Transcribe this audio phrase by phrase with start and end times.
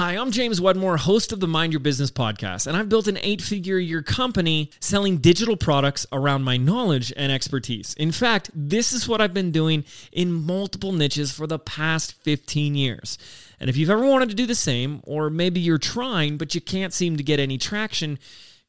[0.00, 3.18] Hi, I'm James Wedmore, host of the Mind Your Business podcast, and I've built an
[3.20, 7.92] eight figure year company selling digital products around my knowledge and expertise.
[7.98, 12.76] In fact, this is what I've been doing in multiple niches for the past 15
[12.76, 13.18] years.
[13.60, 16.62] And if you've ever wanted to do the same, or maybe you're trying but you
[16.62, 18.18] can't seem to get any traction,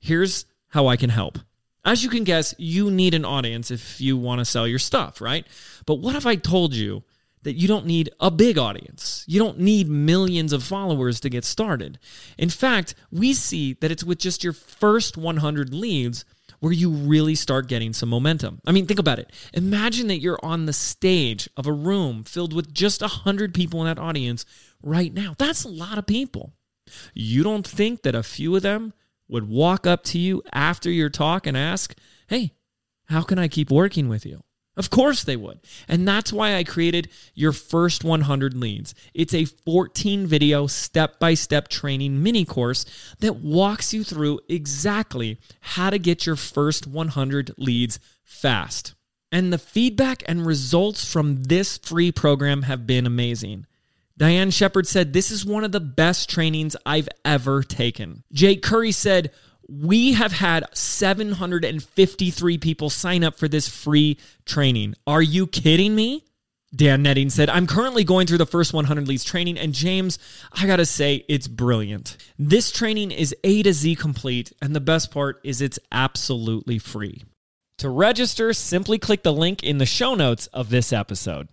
[0.01, 1.39] here's how I can help.
[1.85, 5.21] As you can guess, you need an audience if you want to sell your stuff,
[5.21, 5.47] right?
[5.85, 7.03] But what if I told you?
[7.43, 9.23] That you don't need a big audience.
[9.27, 11.99] You don't need millions of followers to get started.
[12.37, 16.25] In fact, we see that it's with just your first 100 leads
[16.59, 18.61] where you really start getting some momentum.
[18.65, 19.31] I mean, think about it.
[19.53, 23.87] Imagine that you're on the stage of a room filled with just 100 people in
[23.87, 24.45] that audience
[24.83, 25.33] right now.
[25.37, 26.53] That's a lot of people.
[27.13, 28.93] You don't think that a few of them
[29.27, 31.95] would walk up to you after your talk and ask,
[32.27, 32.53] Hey,
[33.05, 34.43] how can I keep working with you?
[34.77, 35.59] Of course they would.
[35.87, 38.95] And that's why I created your first 100 leads.
[39.13, 42.85] It's a 14 video step by step training mini course
[43.19, 48.95] that walks you through exactly how to get your first 100 leads fast.
[49.31, 53.65] And the feedback and results from this free program have been amazing.
[54.17, 58.23] Diane Shepard said, This is one of the best trainings I've ever taken.
[58.31, 59.31] Jake Curry said,
[59.71, 64.95] we have had 753 people sign up for this free training.
[65.07, 66.25] Are you kidding me?
[66.73, 70.19] Dan Netting said, I'm currently going through the first 100 leads training, and James,
[70.53, 72.17] I gotta say, it's brilliant.
[72.39, 77.23] This training is A to Z complete, and the best part is it's absolutely free.
[77.79, 81.49] To register, simply click the link in the show notes of this episode.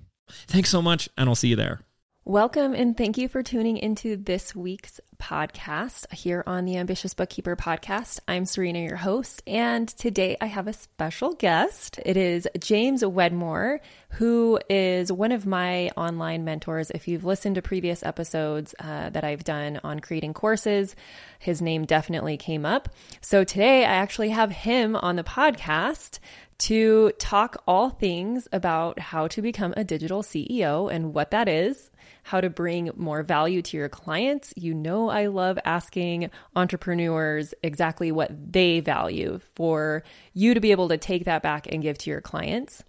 [0.47, 1.81] Thanks so much, and I'll see you there.
[2.29, 7.57] Welcome and thank you for tuning into this week's podcast here on the Ambitious Bookkeeper
[7.57, 8.21] podcast.
[8.29, 11.99] I'm Serena, your host, and today I have a special guest.
[12.05, 16.91] It is James Wedmore, who is one of my online mentors.
[16.91, 20.95] If you've listened to previous episodes uh, that I've done on creating courses,
[21.39, 22.91] his name definitely came up.
[23.23, 26.19] So today I actually have him on the podcast
[26.59, 31.91] to talk all things about how to become a digital CEO and what that is
[32.29, 34.53] how to bring more value to your clients.
[34.55, 40.03] You know, I love asking entrepreneurs exactly what they value for
[40.35, 42.85] you to be able to take that back and give to your clients.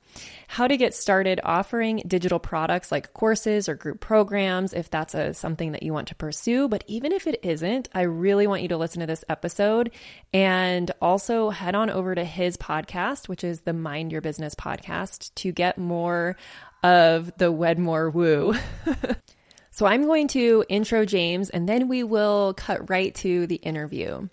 [0.48, 5.34] How to get started offering digital products like courses or group programs if that's a,
[5.34, 6.68] something that you want to pursue.
[6.68, 9.92] But even if it isn't, I really want you to listen to this episode
[10.34, 15.34] and also head on over to his podcast, which is the Mind Your Business podcast,
[15.36, 16.36] to get more
[16.84, 18.56] of the Wedmore Woo.
[19.72, 24.28] so I'm going to intro James and then we will cut right to the interview.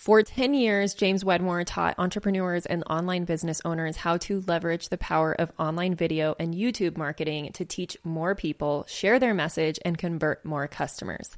[0.00, 4.96] For 10 years, James Wedmore taught entrepreneurs and online business owners how to leverage the
[4.96, 9.98] power of online video and YouTube marketing to teach more people, share their message, and
[9.98, 11.28] convert more customers.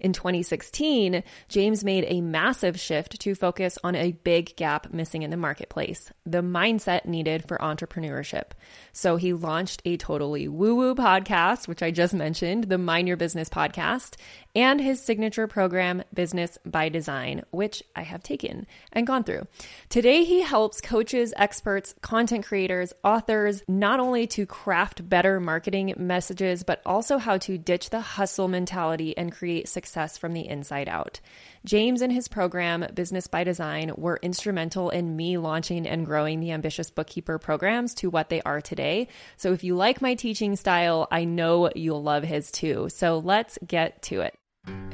[0.00, 5.30] In 2016, James made a massive shift to focus on a big gap missing in
[5.30, 8.50] the marketplace the mindset needed for entrepreneurship.
[8.92, 13.16] So he launched a totally woo woo podcast, which I just mentioned, the Mind Your
[13.16, 14.16] Business podcast,
[14.54, 19.46] and his signature program, Business by Design, which I have taken and gone through.
[19.88, 26.62] Today, he helps coaches, experts, content creators, authors not only to craft better marketing messages,
[26.62, 31.20] but also how to ditch the hustle mentality and create success from the inside out.
[31.64, 36.52] James and his program, Business by Design, were instrumental in me launching and growing the
[36.52, 39.08] Ambitious Bookkeeper programs to what they are today.
[39.36, 42.88] So if you like my teaching style, I know you'll love his too.
[42.88, 44.39] So let's get to it.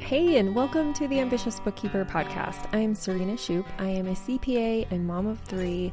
[0.07, 2.73] Hey, and welcome to the Ambitious Bookkeeper podcast.
[2.73, 3.65] I'm Serena Shoop.
[3.77, 5.91] I am a CPA and mom of three,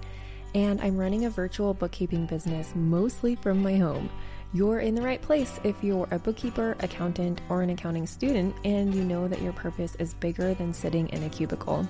[0.54, 4.08] and I'm running a virtual bookkeeping business mostly from my home.
[4.52, 8.94] You're in the right place if you're a bookkeeper, accountant, or an accounting student and
[8.94, 11.84] you know that your purpose is bigger than sitting in a cubicle.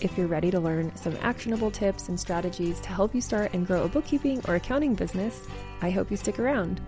[0.00, 3.68] If you're ready to learn some actionable tips and strategies to help you start and
[3.68, 5.46] grow a bookkeeping or accounting business,
[5.80, 6.80] I hope you stick around.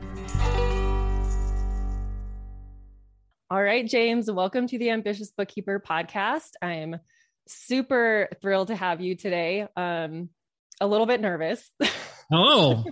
[3.54, 6.54] All right, James, welcome to the Ambitious Bookkeeper podcast.
[6.60, 6.96] I'm
[7.46, 9.68] super thrilled to have you today.
[9.76, 10.30] Um,
[10.80, 11.70] a little bit nervous.
[12.32, 12.82] Oh,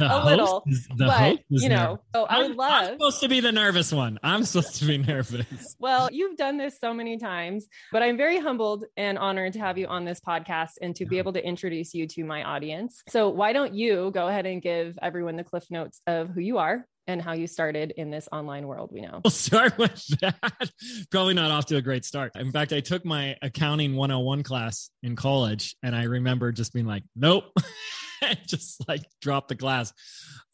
[0.00, 2.58] a little, is, but you know, so I love.
[2.60, 4.18] I'm supposed to be the nervous one.
[4.22, 5.76] I'm supposed to be nervous.
[5.78, 9.78] well, you've done this so many times, but I'm very humbled and honored to have
[9.78, 13.02] you on this podcast and to be able to introduce you to my audience.
[13.08, 16.58] So, why don't you go ahead and give everyone the cliff notes of who you
[16.58, 19.20] are and how you started in this online world we know.
[19.24, 20.70] We'll start with that.
[21.10, 22.32] Probably not off to a great start.
[22.36, 26.86] In fact, I took my accounting 101 class in college and I remember just being
[26.86, 27.44] like, nope.
[28.46, 29.92] just like drop the class.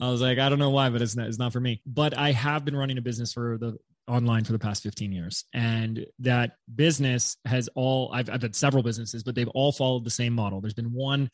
[0.00, 1.82] I was like, I don't know why, but it's not, it's not for me.
[1.86, 3.76] But I have been running a business for the
[4.08, 5.44] online for the past 15 years.
[5.52, 10.10] And that business has all, I've, I've had several businesses, but they've all followed the
[10.10, 10.60] same model.
[10.60, 11.30] There's been one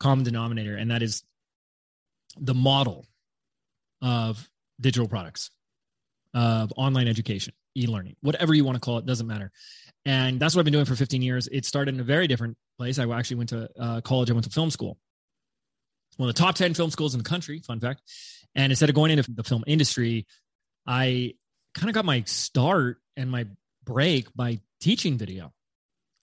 [0.00, 1.22] common denominator, and that is
[2.38, 3.06] the model
[4.02, 4.48] of
[4.80, 5.50] digital products,
[6.34, 9.50] of online education, e learning, whatever you want to call it, doesn't matter.
[10.04, 11.48] And that's what I've been doing for 15 years.
[11.50, 12.98] It started in a very different place.
[12.98, 14.98] I actually went to uh, college, I went to film school.
[16.16, 18.02] One of the top 10 film schools in the country, fun fact.
[18.54, 20.26] And instead of going into the film industry,
[20.86, 21.34] I
[21.74, 23.46] kind of got my start and my
[23.84, 25.52] break by teaching video.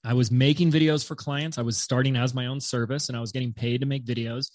[0.03, 1.57] I was making videos for clients.
[1.57, 4.49] I was starting as my own service and I was getting paid to make videos.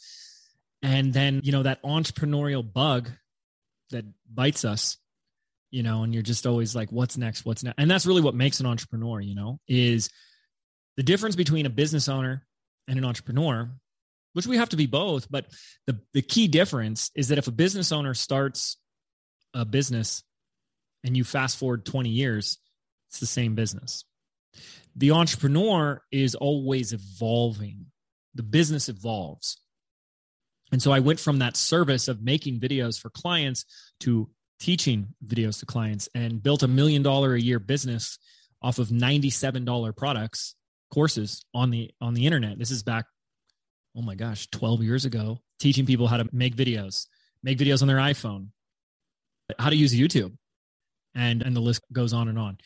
[0.83, 3.11] And then, you know, that entrepreneurial bug
[3.91, 4.99] that bites us,
[5.71, 7.45] you know, and you're just always like, what's next?
[7.45, 7.77] What's next?
[7.79, 10.11] And that's really what makes an entrepreneur, you know, is
[10.97, 12.47] the difference between a business owner
[12.87, 13.71] and an entrepreneur,
[14.33, 15.31] which we have to be both.
[15.31, 15.47] But
[15.87, 18.77] the, the key difference is that if a business owner starts
[19.55, 20.23] a business
[21.05, 22.59] and you fast forward 20 years,
[23.09, 24.05] it's the same business.
[24.97, 27.87] The entrepreneur is always evolving,
[28.35, 29.59] the business evolves.
[30.73, 33.65] And so I went from that service of making videos for clients
[34.01, 34.29] to
[34.61, 38.19] teaching videos to clients and built a million dollar a year business
[38.61, 40.55] off of $97 products
[40.93, 42.59] courses on the on the internet.
[42.59, 43.05] This is back
[43.97, 47.07] oh my gosh 12 years ago teaching people how to make videos
[47.43, 48.49] make videos on their iphone
[49.59, 50.37] how to use youtube
[51.15, 52.59] and and the list goes on and on.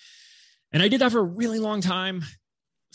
[0.73, 2.23] And i did that for a really long time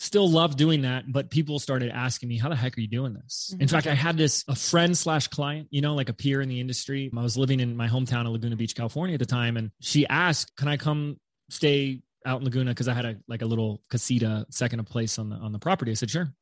[0.00, 3.12] still love doing that but people started asking me how the heck are you doing
[3.12, 3.50] this?
[3.52, 3.62] Mm-hmm.
[3.62, 6.48] in fact i had this a friend slash client you know like a peer in
[6.48, 7.10] the industry.
[7.16, 10.06] I was living in my hometown of laguna beach california at the time and she
[10.06, 11.18] asked can i come
[11.50, 12.70] stay out in laguna?
[12.70, 15.58] Because i had a like a little casita second of place on the on the
[15.58, 15.90] property.
[15.90, 16.32] I said sure.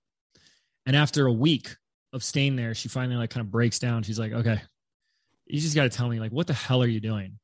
[0.85, 1.75] And after a week
[2.13, 4.03] of staying there she finally like kind of breaks down.
[4.03, 4.61] She's like okay
[5.47, 7.39] you just got to tell me like what the hell are you doing?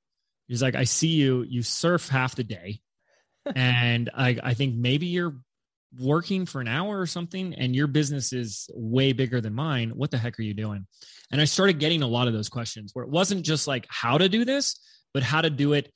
[0.48, 2.80] He's like, I see you, you surf half the day.
[3.56, 5.34] and I, I think maybe you're
[5.98, 9.90] working for an hour or something and your business is way bigger than mine.
[9.90, 10.86] What the heck are you doing?
[11.30, 14.18] And I started getting a lot of those questions where it wasn't just like how
[14.18, 14.80] to do this,
[15.12, 15.92] but how to do it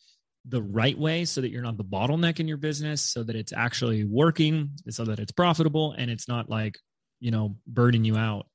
[0.49, 3.53] the right way so that you're not the bottleneck in your business, so that it's
[3.53, 6.79] actually working, so that it's profitable and it's not like,
[7.21, 8.47] you know, burning you out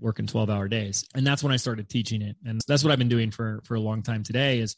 [0.00, 1.06] working 12 hour days.
[1.14, 2.36] And that's when I started teaching it.
[2.44, 4.76] And that's what I've been doing for for a long time today is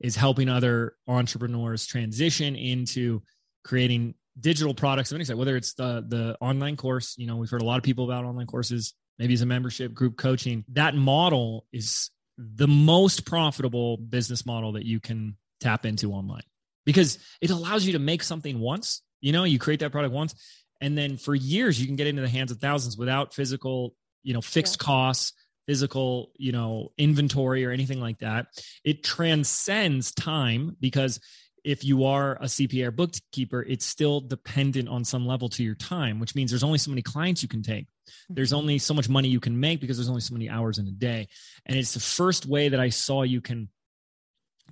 [0.00, 3.22] is helping other entrepreneurs transition into
[3.64, 7.50] creating digital products of any sort, whether it's the the online course, you know, we've
[7.50, 10.64] heard a lot of people about online courses, maybe it's a membership group coaching.
[10.68, 16.42] That model is the most profitable business model that you can tap into online
[16.84, 20.34] because it allows you to make something once, you know, you create that product once
[20.80, 24.34] and then for years you can get into the hands of thousands without physical, you
[24.34, 24.86] know, fixed yeah.
[24.86, 25.32] costs
[25.66, 28.46] physical, you know, inventory or anything like that.
[28.84, 31.20] It transcends time because
[31.64, 35.74] if you are a CPA or bookkeeper, it's still dependent on some level to your
[35.74, 37.86] time, which means there's only so many clients you can take.
[38.28, 38.58] There's mm-hmm.
[38.58, 40.92] only so much money you can make because there's only so many hours in a
[40.92, 41.28] day.
[41.66, 43.68] And it's the first way that I saw you can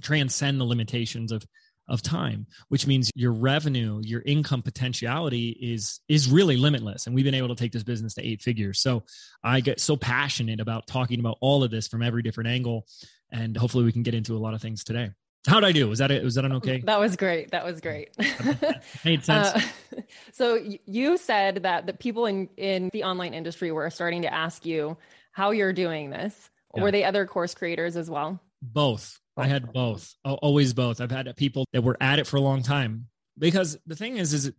[0.01, 1.45] transcend the limitations of
[1.89, 7.25] of time which means your revenue your income potentiality is is really limitless and we've
[7.25, 9.03] been able to take this business to eight figures so
[9.43, 12.87] i get so passionate about talking about all of this from every different angle
[13.33, 15.11] and hopefully we can get into a lot of things today
[15.47, 15.89] how did I do?
[15.89, 16.23] Was that it?
[16.23, 16.83] Was that an okay?
[16.85, 17.51] That was great.
[17.53, 18.11] That was great.
[19.05, 19.49] Made sense.
[19.49, 19.61] Uh,
[20.33, 24.67] so you said that the people in in the online industry were starting to ask
[24.67, 24.97] you
[25.33, 26.51] how you're doing this.
[26.75, 26.83] Yeah.
[26.83, 28.41] Were they other course creators as well?
[28.63, 29.19] Both.
[29.37, 31.01] I had both, always both.
[31.01, 33.07] I've had people that were at it for a long time
[33.39, 34.55] because the thing is, is it,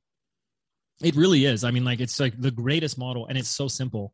[1.04, 1.64] it really is.
[1.64, 4.14] I mean, like it's like the greatest model, and it's so simple,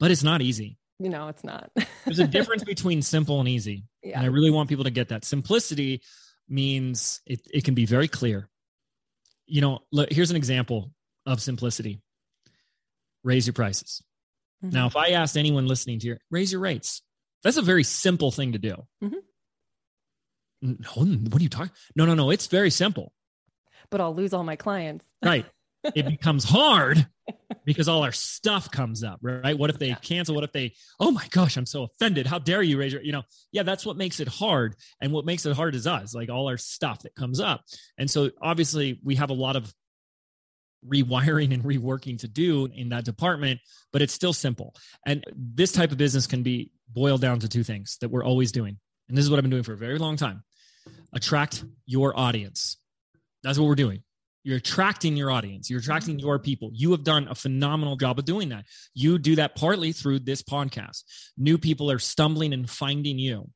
[0.00, 0.78] but it's not easy.
[0.98, 1.70] You know, it's not.
[2.04, 4.16] There's a difference between simple and easy, yeah.
[4.16, 5.24] and I really want people to get that.
[5.24, 6.02] Simplicity
[6.48, 8.48] means it, it can be very clear.
[9.46, 10.90] You know, look, here's an example
[11.26, 12.00] of simplicity:
[13.24, 14.02] raise your prices.
[14.64, 14.74] Mm-hmm.
[14.74, 17.02] Now, if I asked anyone listening to you, raise your rates,
[17.42, 18.74] that's a very simple thing to do.
[19.04, 19.18] Mm-hmm
[20.62, 21.72] no, what are you talking?
[21.94, 22.30] No, no, no.
[22.30, 23.12] It's very simple.
[23.90, 25.04] But I'll lose all my clients.
[25.24, 25.46] right.
[25.94, 27.06] It becomes hard
[27.64, 29.58] because all our stuff comes up, right?
[29.58, 29.96] What if they yeah.
[29.96, 30.34] cancel?
[30.34, 32.26] What if they, oh my gosh, I'm so offended.
[32.26, 34.76] How dare you raise your, you know, yeah, that's what makes it hard.
[35.00, 37.64] And what makes it hard is us, like all our stuff that comes up.
[37.98, 39.72] And so obviously we have a lot of
[40.86, 43.60] rewiring and reworking to do in that department,
[43.92, 44.74] but it's still simple.
[45.04, 48.52] And this type of business can be boiled down to two things that we're always
[48.52, 48.78] doing.
[49.08, 50.44] And this is what I've been doing for a very long time
[51.12, 52.76] attract your audience.
[53.42, 54.02] That's what we're doing.
[54.46, 55.68] You're attracting your audience.
[55.68, 56.70] You're attracting your people.
[56.72, 58.64] You have done a phenomenal job of doing that.
[58.94, 61.02] You do that partly through this podcast.
[61.36, 63.50] New people are stumbling and finding you.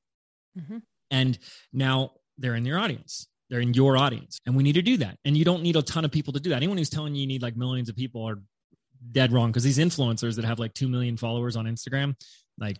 [0.58, 0.78] Mm-hmm.
[1.12, 1.38] And
[1.72, 3.28] now they're in your audience.
[3.50, 4.40] They're in your audience.
[4.46, 5.16] And we need to do that.
[5.24, 6.56] And you don't need a ton of people to do that.
[6.56, 8.42] Anyone who's telling you you need like millions of people are
[9.12, 12.16] dead wrong because these influencers that have like 2 million followers on Instagram,
[12.58, 12.78] like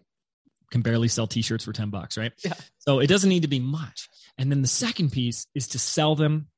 [0.73, 2.33] can barely sell t-shirts for 10 bucks, right?
[2.45, 2.55] Yeah.
[2.79, 4.09] So it doesn't need to be much.
[4.37, 6.49] And then the second piece is to sell them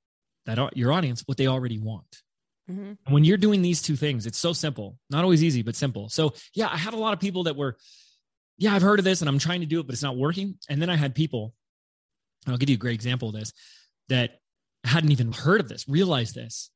[0.47, 2.23] that are, your audience what they already want.
[2.71, 2.97] Mhm.
[3.05, 4.99] And when you're doing these two things, it's so simple.
[5.11, 6.09] Not always easy, but simple.
[6.09, 7.77] So yeah, I had a lot of people that were,
[8.59, 10.59] yeah, I've heard of this and I'm trying to do it, but it's not working.
[10.69, 11.55] And then I had people,
[12.45, 13.53] and I'll give you a great example of this,
[14.09, 14.41] that
[14.85, 16.71] hadn't even heard of this, realized this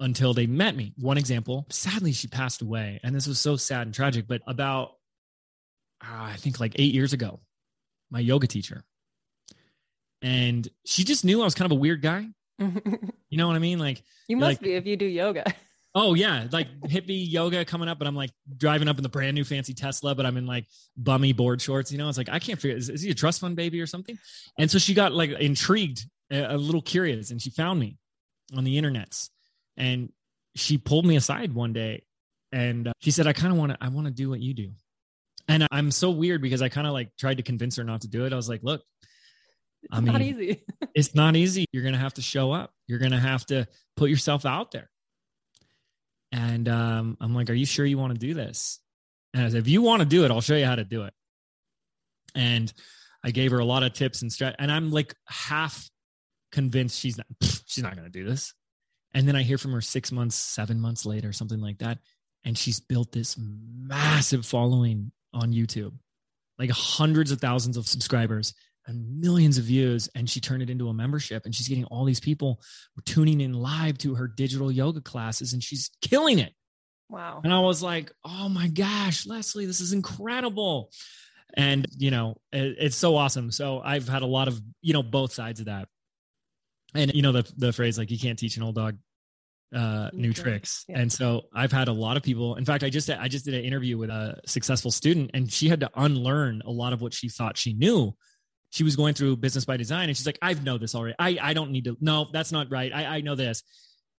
[0.00, 0.92] until they met me.
[0.96, 3.00] One example, sadly, she passed away.
[3.02, 4.92] And this was so sad and tragic, but about,
[6.02, 7.40] uh, I think like eight years ago,
[8.10, 8.84] my yoga teacher.
[10.22, 12.28] And she just knew I was kind of a weird guy.
[13.30, 13.78] You know what I mean?
[13.78, 15.44] Like, you must like- be if you do yoga.
[15.94, 19.34] Oh yeah, like hippie yoga coming up, but I'm like driving up in the brand
[19.34, 21.90] new fancy Tesla, but I'm in like bummy board shorts.
[21.90, 22.76] You know, it's like I can't figure.
[22.76, 24.16] Is, is he a trust fund baby or something?
[24.58, 27.96] And so she got like intrigued, a, a little curious, and she found me
[28.54, 29.30] on the internets,
[29.76, 30.12] and
[30.54, 32.04] she pulled me aside one day,
[32.52, 33.78] and uh, she said, "I kind of want to.
[33.80, 34.70] I want to do what you do."
[35.48, 38.08] And I'm so weird because I kind of like tried to convince her not to
[38.08, 38.32] do it.
[38.32, 38.82] I was like, "Look,
[39.82, 40.64] It's I not easy.
[40.94, 41.66] it's not easy.
[41.72, 42.72] You're going to have to show up.
[42.86, 43.66] You're going to have to
[43.96, 44.90] put yourself out there.
[46.32, 48.80] And um, I'm like, Are you sure you want to do this?
[49.34, 51.04] And I said, If you want to do it, I'll show you how to do
[51.04, 51.14] it.
[52.34, 52.72] And
[53.24, 54.54] I gave her a lot of tips and strat.
[54.58, 55.88] And I'm like half
[56.52, 57.26] convinced she's not,
[57.66, 58.54] she's not going to do this.
[59.14, 61.98] And then I hear from her six months, seven months later, something like that.
[62.44, 65.92] And she's built this massive following on YouTube,
[66.58, 68.54] like hundreds of thousands of subscribers
[68.88, 72.04] and millions of views and she turned it into a membership and she's getting all
[72.04, 72.60] these people
[73.04, 76.52] tuning in live to her digital yoga classes and she's killing it
[77.10, 77.40] Wow.
[77.44, 80.90] and i was like oh my gosh leslie this is incredible
[81.56, 85.02] and you know it, it's so awesome so i've had a lot of you know
[85.02, 85.88] both sides of that
[86.94, 88.96] and you know the the phrase like you can't teach an old dog
[89.74, 90.42] uh New new tricks.
[90.42, 90.98] tricks Yeah.
[91.00, 93.54] and so i've had a lot of people in fact i just i just did
[93.54, 97.12] an interview with a successful student and she had to unlearn a lot of what
[97.12, 98.14] she thought she knew
[98.70, 101.14] she was going through business by design and she's like I've know this already.
[101.18, 102.92] I i don't need to no that's not right.
[102.92, 103.62] I i know this.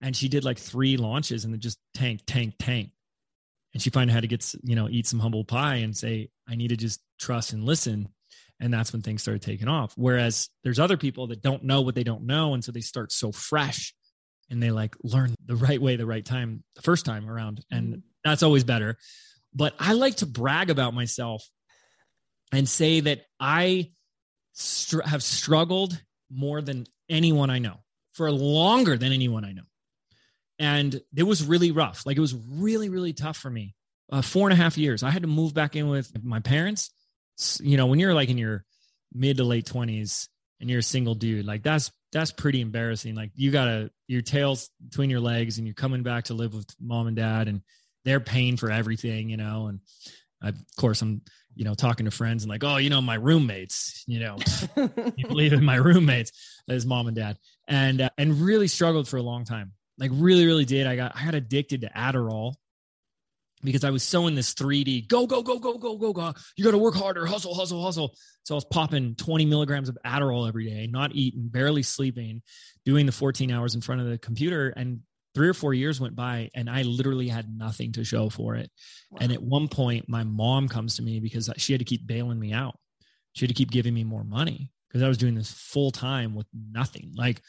[0.02, 2.92] And she did like three launches and it just tank tank tank
[3.74, 6.56] and she finally had to get you know eat some humble pie and say i
[6.56, 8.10] need to just trust and listen.
[8.62, 9.94] And that's when things started taking off.
[9.96, 13.14] Whereas there's other people that don't know what they don't know and so they start
[13.14, 13.94] so fresh
[14.50, 17.64] and they like learn the right way the right time the first time around.
[17.72, 18.02] And Mhm.
[18.24, 18.98] that's always better.
[19.54, 21.48] But i like to brag about myself
[22.52, 23.92] and say that i
[24.60, 27.78] str- have struggled more than anyone i know
[28.14, 29.64] for longer than anyone i know.
[30.62, 32.06] And it was really rough.
[32.06, 33.76] Like it was really really tough for me.
[34.12, 36.92] Uh, four and a half years i had to move back in with my parents.
[37.62, 38.66] You know when you're like in your
[39.14, 40.28] mid to late 20s
[40.60, 43.16] and you're a single dude like that's that's pretty embarrassing.
[43.16, 46.68] Like you gotta your tails between your legs and you're coming back to live with
[46.80, 47.62] mom and dad and
[48.06, 49.80] they're paying for everything you know and
[50.42, 51.22] I, of course i'm
[51.56, 54.38] you know talking to friends and like oh you know my roommates you know
[55.18, 56.32] you believe in my roommates
[56.70, 57.38] as mom and dad.
[57.68, 59.74] And uh, and really struggled for a long time.
[59.98, 60.88] Like really really did.
[60.88, 62.56] I got i got addicted to adderall
[63.62, 66.34] because i was so in this 3d go go go go go go go.
[66.56, 67.26] You got to work harder.
[67.26, 68.16] Hustle hustle hustle.
[68.44, 72.42] So i was popping 20 milligrams of adderall every day not eating barely sleeping
[72.86, 74.70] doing the 14 hours in front of the computer.
[74.70, 75.02] And
[75.40, 78.70] three or four years went by and i literally had nothing to show for it
[79.20, 82.40] and at one point, my mom comes to me because she had to keep bailing
[82.40, 82.78] me out.
[83.34, 86.36] She had to keep giving me more money because I was doing this full time
[86.36, 87.12] with nothing.
[87.16, 87.42] Like,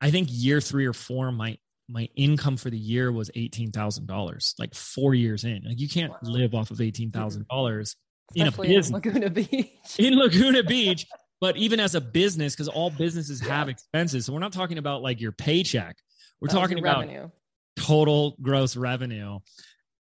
[0.00, 1.58] I think year three or four, my
[1.88, 4.54] my income for the year was eighteen thousand dollars.
[4.58, 6.18] Like four years in, like you can't Wow.
[6.22, 7.94] live off of eighteen thousand dollars
[8.34, 9.70] in a business Laguna Beach.
[9.98, 11.06] in Laguna Beach.
[11.40, 15.00] But even as a business, because all businesses have expenses, so we're not talking about
[15.02, 15.96] like your paycheck.
[16.40, 17.30] We're That talking about revenue.
[17.76, 19.38] total gross revenue.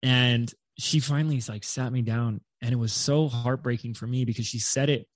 [0.03, 4.45] And she finally like sat me down and it was so heartbreaking for me because
[4.47, 5.07] she said it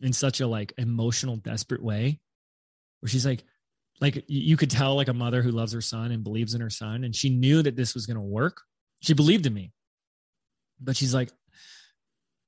[0.00, 2.20] in such a like emotional, desperate way
[3.00, 3.42] where she's like,
[4.00, 6.70] like you could tell like a mother who loves her son and believes in her
[6.70, 7.02] son.
[7.02, 8.62] And she knew that this was going to work.
[9.00, 9.72] She believed in me,
[10.80, 11.30] but she's like,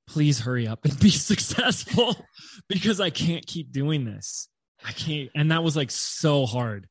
[0.07, 2.15] please hurry up and be successful
[2.69, 4.47] because I can't keep doing this.
[4.85, 5.29] I can't.
[5.35, 6.87] And that was like so hard.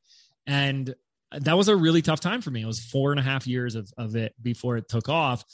[0.46, 0.94] And
[1.32, 2.62] that was a really tough time for me.
[2.62, 5.44] It was four and a half years of, of it before it took off.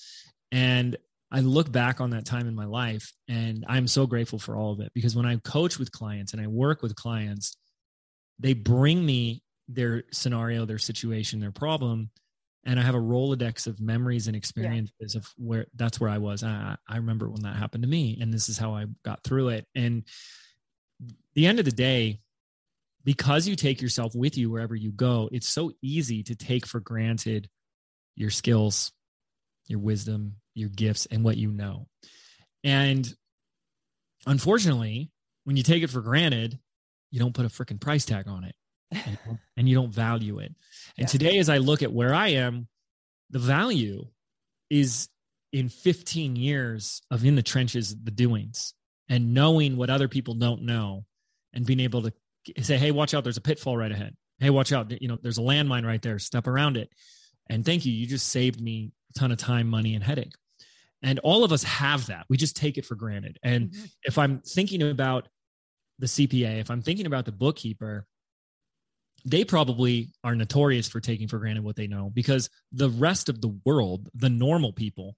[0.51, 0.97] And
[1.31, 4.73] I look back on that time in my life and I'm so grateful for all
[4.73, 7.57] of it because when I coach with clients and I work with clients,
[8.39, 12.11] they bring me their scenario, their situation, their problem.
[12.65, 16.43] And I have a Rolodex of memories and experiences of where that's where I was.
[16.43, 19.51] I, I remember when that happened to me, and this is how I got through
[19.51, 19.67] it.
[19.77, 20.03] And
[21.35, 22.21] the end of the day,
[23.07, 26.81] because you take yourself with you wherever you go, it's so easy to take for
[26.81, 27.49] granted
[28.17, 28.93] your skills,
[29.69, 31.87] your wisdom, your gifts, and what you know.
[32.65, 33.09] And
[34.27, 35.13] unfortunately,
[35.45, 36.59] when you take it for granted,
[37.13, 38.57] you don't put a freaking price tag on it
[38.91, 39.19] and,
[39.57, 40.53] and, you don't value it.
[40.99, 41.07] And yeah.
[41.07, 42.67] today, as I look at where I am,
[43.31, 44.05] the value
[44.69, 45.09] is
[45.53, 48.75] in 15 years of in the trenches, the doings
[49.09, 51.05] and knowing what other people don't know
[51.53, 52.13] and being able to
[52.61, 53.25] say, Hey, watch out.
[53.25, 54.15] There's a pitfall right ahead.
[54.39, 54.91] Hey, watch out.
[55.01, 56.19] You know, there's a landmine right there.
[56.19, 56.91] Step around it.
[57.49, 57.93] And thank you.
[57.93, 60.35] You just saved me a ton of time, money, and headache.
[61.03, 62.27] And all of us have that.
[62.29, 63.39] We just take it for granted.
[63.43, 63.85] And mm-hmm.
[64.03, 65.29] if I'm thinking about
[65.99, 68.07] the CPA, if I'm thinking about the bookkeeper,
[69.25, 73.41] they probably are notorious for taking for granted what they know because the rest of
[73.41, 75.17] the world, the normal people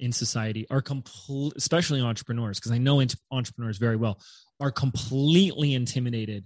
[0.00, 4.18] in society are complete, especially entrepreneurs, because I know entrepreneurs very well,
[4.60, 6.44] are completely intimidated,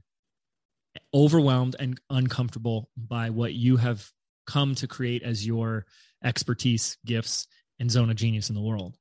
[1.13, 4.11] overwhelmed, and uncomfortable by what you have
[4.47, 5.87] come to create as your
[6.25, 7.47] expertise, gifts,
[7.79, 8.97] and zone of genius in the world.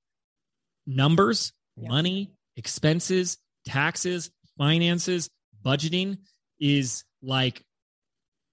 [0.86, 1.90] Numbers, yeah.
[1.90, 5.30] money, expenses, taxes, finances,
[5.64, 6.18] budgeting
[6.60, 7.64] is like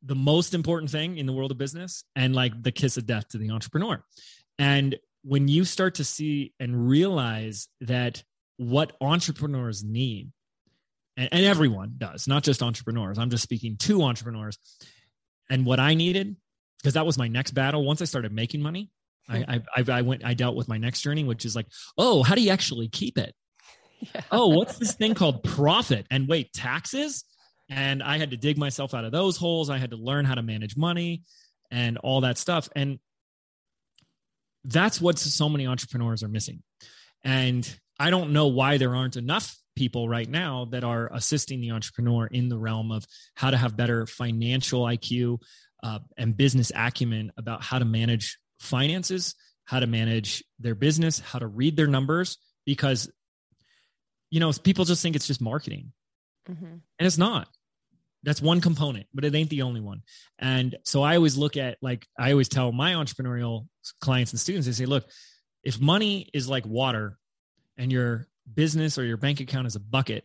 [0.02, 3.28] the most important thing in the world of business and like the kiss of death
[3.28, 4.02] to the entrepreneur.
[4.58, 8.22] And when you start to see and realize that
[8.56, 10.30] what entrepreneurs need,
[11.16, 14.59] and, and everyone does, not just entrepreneurs, I'm just speaking to entrepreneurs,
[15.50, 16.37] and what I needed,
[16.78, 17.85] because that was my next battle.
[17.85, 18.90] Once I started making money,
[19.28, 19.42] hmm.
[19.49, 21.66] I, I, I went, I dealt with my next journey, which is like,
[21.99, 23.35] oh, how do you actually keep it?
[24.00, 24.23] Yeah.
[24.30, 26.06] Oh, what's this thing called profit?
[26.11, 27.25] And wait, taxes?
[27.71, 29.71] And I had to dig myself out of those holes.
[29.71, 31.23] I had to learn how to manage money
[31.71, 32.68] and all that stuff.
[32.76, 32.99] And
[34.64, 36.62] that's what so many entrepreneurs are missing.
[37.23, 37.68] And
[37.99, 42.26] I don't know why there aren't enough people right now that are assisting the entrepreneur
[42.26, 43.04] in the realm of
[43.35, 45.40] how to have better financial IQ
[45.83, 51.39] uh, and business acumen about how to manage finances, how to manage their business, how
[51.39, 53.10] to read their numbers, because
[54.30, 55.93] you know people just think it's just marketing,
[56.49, 56.65] mm-hmm.
[56.65, 57.49] and it's not.
[58.23, 60.02] That's one component, but it ain't the only one.
[60.39, 63.67] And so I always look at like I always tell my entrepreneurial
[64.00, 65.04] clients and students, I say, look,
[65.63, 67.19] if money is like water
[67.76, 70.25] and your business or your bank account is a bucket,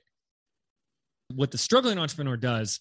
[1.33, 2.79] what the struggling entrepreneur does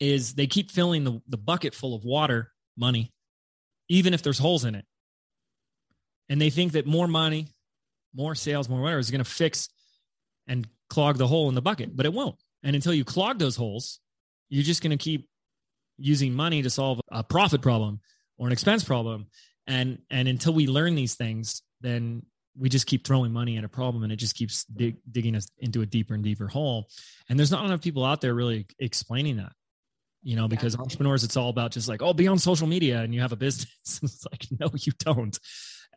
[0.00, 3.12] is they keep filling the, the bucket full of water, money,
[3.88, 4.84] even if there's holes in it.
[6.28, 7.48] And they think that more money,
[8.14, 9.68] more sales, more whatever is going to fix
[10.46, 12.36] and clog the hole in the bucket, but it won't.
[12.62, 14.00] And until you clog those holes,
[14.48, 15.28] you're just going to keep
[15.98, 18.00] using money to solve a profit problem
[18.38, 19.26] or an expense problem.
[19.66, 22.22] And and until we learn these things, then
[22.58, 25.48] we just keep throwing money at a problem and it just keeps dig, digging us
[25.58, 26.88] into a deeper and deeper hole.
[27.28, 29.52] And there's not enough people out there really explaining that
[30.22, 30.82] you know, because yeah.
[30.82, 33.36] entrepreneurs, it's all about just like, oh, be on social media and you have a
[33.36, 33.68] business.
[34.02, 35.38] it's like, no, you don't.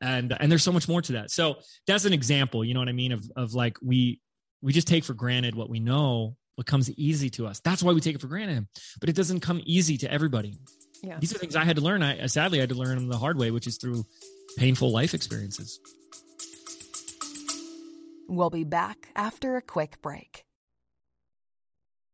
[0.01, 1.31] And and there's so much more to that.
[1.31, 4.19] So that's an example, you know what I mean, of of like we
[4.61, 7.59] we just take for granted what we know, what comes easy to us.
[7.59, 8.67] That's why we take it for granted.
[8.99, 10.57] But it doesn't come easy to everybody.
[11.03, 11.17] Yeah.
[11.19, 12.01] These are things I had to learn.
[12.01, 14.05] I sadly I had to learn them the hard way, which is through
[14.57, 15.79] painful life experiences.
[18.31, 20.45] We'll be back after a quick break.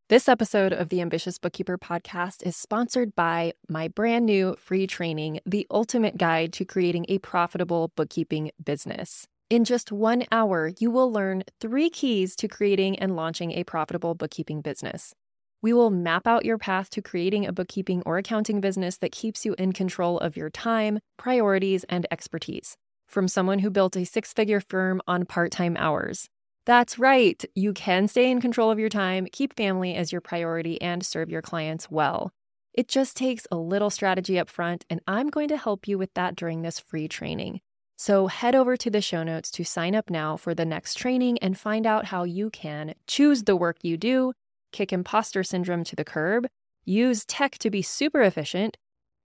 [0.10, 5.42] This episode of the Ambitious Bookkeeper podcast is sponsored by my brand new free training,
[5.46, 9.28] The Ultimate Guide to Creating a Profitable Bookkeeping Business.
[9.52, 14.16] In just one hour, you will learn three keys to creating and launching a profitable
[14.16, 15.14] bookkeeping business.
[15.62, 19.46] We will map out your path to creating a bookkeeping or accounting business that keeps
[19.46, 22.76] you in control of your time, priorities, and expertise.
[23.08, 26.30] From someone who built a six figure firm on part time hours.
[26.66, 27.44] That's right.
[27.56, 31.30] You can stay in control of your time, keep family as your priority, and serve
[31.30, 32.32] your clients well.
[32.74, 36.14] It just takes a little strategy up front, and I'm going to help you with
[36.16, 37.62] that during this free training.
[37.98, 41.40] So head over to the show notes to sign up now for the next training
[41.40, 44.34] and find out how you can choose the work you do,
[44.72, 46.46] kick imposter syndrome to the curb,
[46.86, 48.78] use tech to be super efficient,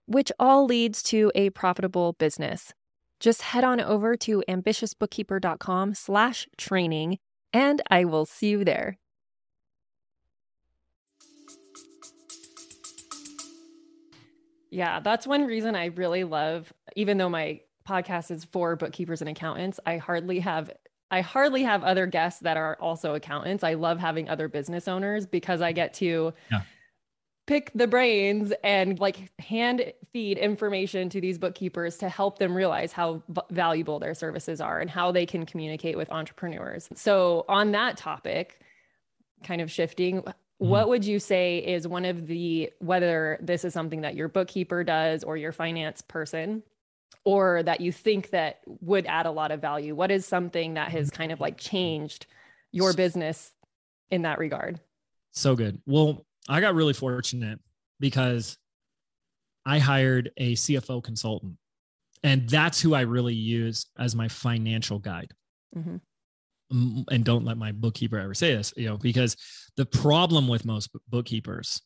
[0.06, 2.72] which all leads to a profitable business.
[3.22, 7.18] Just head on over to ambitiousbookkeeper.com slash training
[7.52, 8.98] and I will see you there.
[14.72, 19.30] Yeah, that's one reason I really love, even though my podcast is for bookkeepers and
[19.30, 20.72] accountants, I hardly have
[21.12, 23.62] I hardly have other guests that are also accountants.
[23.62, 26.62] I love having other business owners because I get to yeah
[27.46, 32.92] pick the brains and like hand feed information to these bookkeepers to help them realize
[32.92, 36.88] how v- valuable their services are and how they can communicate with entrepreneurs.
[36.94, 38.60] So, on that topic,
[39.42, 40.32] kind of shifting, mm-hmm.
[40.68, 44.84] what would you say is one of the whether this is something that your bookkeeper
[44.84, 46.62] does or your finance person
[47.24, 50.90] or that you think that would add a lot of value what is something that
[50.90, 51.16] has mm-hmm.
[51.16, 52.26] kind of like changed
[52.72, 53.52] your business
[54.10, 54.80] in that regard
[55.32, 55.80] So good.
[55.86, 57.60] Well, I got really fortunate
[58.00, 58.56] because
[59.64, 61.56] I hired a CFO consultant,
[62.22, 65.32] and that's who I really use as my financial guide.
[65.76, 66.00] Mhm.
[66.72, 69.36] Mm, And don't let my bookkeeper ever say this, you know, because
[69.76, 71.80] the problem with most bookkeepers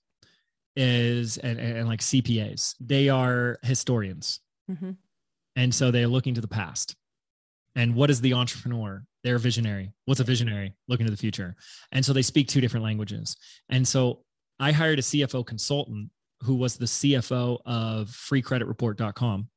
[0.76, 4.40] is, and, and, like CPAs, they are historians.
[4.70, 4.96] Mhm.
[5.56, 6.96] And so they're looking to the past.
[7.74, 9.04] And what is the entrepreneur?
[9.22, 9.92] They're a visionary.
[10.04, 10.74] What's a visionary?
[10.88, 11.56] Looking to the future.
[11.92, 13.36] And so they speak two different languages.
[13.68, 14.24] And so
[14.58, 16.10] I hired a CFO consultant
[16.42, 19.48] who was the CFO of freecreditreport.com.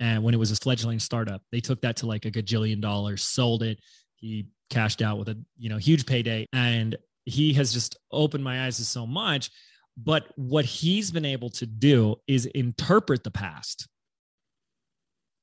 [0.00, 3.22] And when it was a fledgling startup, they took that to like a gajillion dollars,
[3.22, 3.78] sold it.
[4.16, 6.46] He cashed out with a you know huge payday.
[6.52, 9.50] And he has just opened my eyes to so much.
[9.96, 13.88] But what he's been able to do is interpret the past.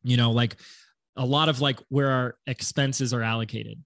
[0.04, 0.58] You know, like
[1.16, 3.84] a lot of like where our expenses are allocated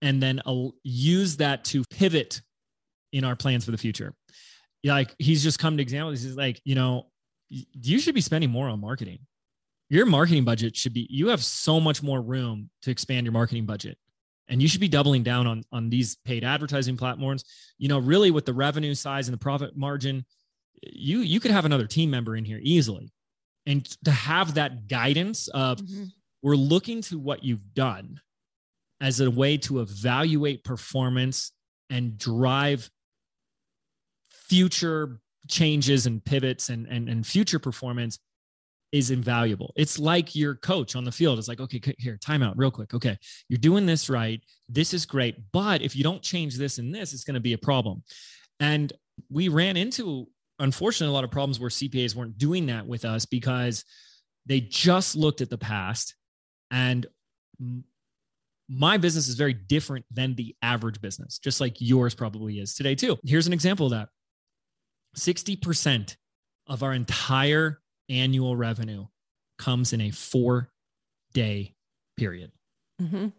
[0.00, 2.40] and then uh, use that to pivot
[3.14, 4.12] in our plans for the future.
[4.84, 6.22] Like he's just come to examples.
[6.22, 7.06] He's like, you know,
[7.48, 9.20] you should be spending more on marketing.
[9.88, 13.64] Your marketing budget should be, you have so much more room to expand your marketing
[13.66, 13.96] budget.
[14.48, 17.44] And you should be doubling down on, on these paid advertising platforms.
[17.78, 20.26] You know, really with the revenue size and the profit margin,
[20.82, 23.10] you you could have another team member in here easily.
[23.64, 26.12] And to have that guidance of Mhm.
[26.42, 28.20] we're looking to what you've done
[29.00, 31.52] as a way to evaluate performance
[31.88, 32.90] and drive
[34.48, 38.18] future changes and pivots and, and, and future performance
[38.92, 39.72] is invaluable.
[39.76, 41.38] It's like your coach on the field.
[41.38, 42.94] It's like, okay, here, timeout real quick.
[42.94, 44.40] Okay, you're doing this right.
[44.68, 45.36] This is great.
[45.52, 48.04] But if you don't change this and this, it's going to be a problem.
[48.60, 48.92] And
[49.28, 50.28] we ran into,
[50.60, 53.84] unfortunately, a lot of problems where CPAs weren't doing that with us because
[54.46, 56.14] they just looked at the past
[56.70, 57.06] and
[58.68, 62.94] my business is very different than the average business, just like yours probably is today,
[62.94, 63.18] too.
[63.24, 64.08] Here's an example of that
[65.14, 66.16] 60%
[66.66, 69.06] of our entire annual revenue
[69.58, 70.70] comes in a four
[71.32, 71.74] day
[72.16, 72.52] period.
[73.00, 73.32] Mhm.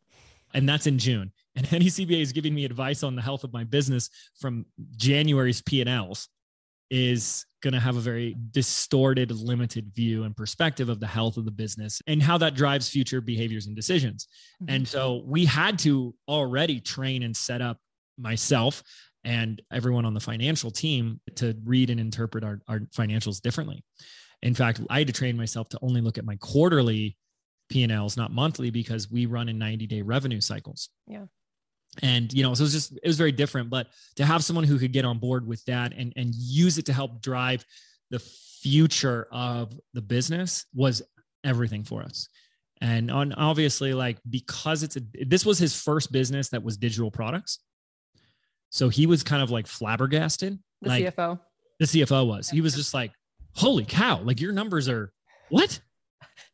[0.53, 1.31] And that's in June.
[1.55, 4.09] And any CPA is giving me advice on the health of my business
[4.39, 4.65] from
[4.97, 6.29] January's P&Ls
[6.91, 11.45] is going to have a very distorted, limited view and perspective of the health of
[11.45, 14.27] the business and how that drives future behaviors and decisions.
[14.67, 17.79] And so we had to already train and set up
[18.17, 18.83] myself
[19.25, 23.83] and everyone on the financial team to read and interpret our, our financials differently.
[24.41, 27.17] In fact, I had to train myself to only look at my quarterly
[27.69, 30.89] P&Ls, not monthly, because we run in 90 day revenue cycles.
[31.07, 31.25] Yeah.
[32.03, 34.65] And, you know, so it was just, it was very different, but to have someone
[34.65, 37.65] who could get on board with that and, and use it to help drive
[38.11, 41.01] the future of the business was
[41.43, 42.27] everything for us.
[42.81, 47.09] And on obviously like, because it's a, this was his first business that was digital
[47.09, 47.59] products.
[48.75, 50.59] So he was kind of like flabbergasted.
[50.81, 51.39] the like, CFO.
[51.79, 52.49] the CFO was.
[52.49, 53.13] He was just like,
[53.53, 54.19] "Holy cow!
[54.21, 55.13] Like your numbers are
[55.47, 55.79] what?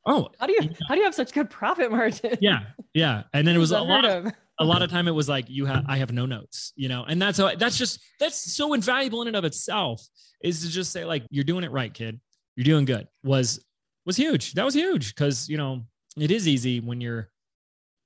[0.06, 2.38] Oh, How do you how do you have such good profit margin?
[2.40, 4.06] yeah, yeah." And then it was a lot.
[4.06, 4.34] Unheard of.
[4.60, 5.84] A lot of time it was like you have.
[5.88, 7.56] I have no notes, you know, and that's how.
[7.56, 10.06] That's just that's so invaluable in and of itself.
[10.44, 12.20] Is to just say like you're doing it right, kid.
[12.56, 13.08] You're doing good.
[13.24, 13.66] Was
[14.06, 14.54] was huge.
[14.54, 15.82] That was huge because you know
[16.18, 17.32] it is easy when you're,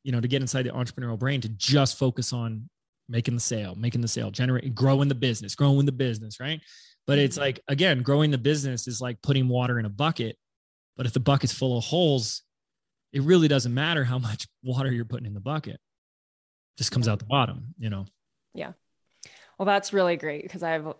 [0.03, 2.69] you know, to get inside the entrepreneurial brain to just focus on
[3.07, 6.61] making the sale, making the sale, generating, growing the business, growing the business, right?
[7.07, 7.43] But it's mm-hmm.
[7.43, 10.37] like, again, growing the business is like putting water in a bucket.
[10.97, 12.41] But if the bucket's full of holes,
[13.13, 15.75] it really doesn't matter how much water you're putting in the bucket.
[15.75, 18.05] It just comes out the bottom, you know?
[18.53, 18.73] Yeah.
[19.57, 20.93] Well, that's really great because I have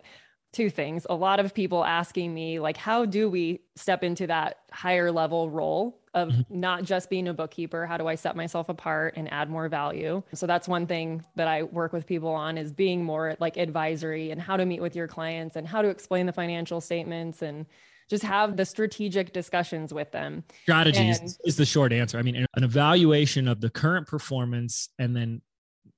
[0.52, 1.06] two things.
[1.10, 5.50] A lot of people asking me, like, how do we step into that higher level
[5.50, 6.44] role of Mhm.
[6.50, 7.84] not just being a bookkeeper?
[7.84, 10.22] How do I set myself apart and add more value?
[10.32, 14.30] So that's one thing that I work with people on is being more like advisory
[14.30, 17.66] and how to meet with your clients and how to explain the financial statements and
[18.08, 20.44] just have the strategic discussions with them.
[20.62, 22.18] Strategies And- is the short answer.
[22.18, 25.42] I mean, an evaluation of the current performance and then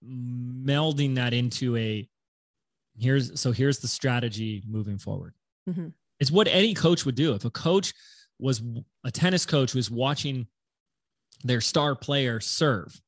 [0.05, 2.09] melding that into a
[2.99, 5.35] here's so here's the strategy moving forward.
[5.69, 5.93] Mhm.
[6.21, 7.35] It's what any coach would do.
[7.35, 7.93] If a coach
[8.39, 8.63] was
[9.05, 10.47] a tennis coach was watching
[11.45, 13.01] their star player serve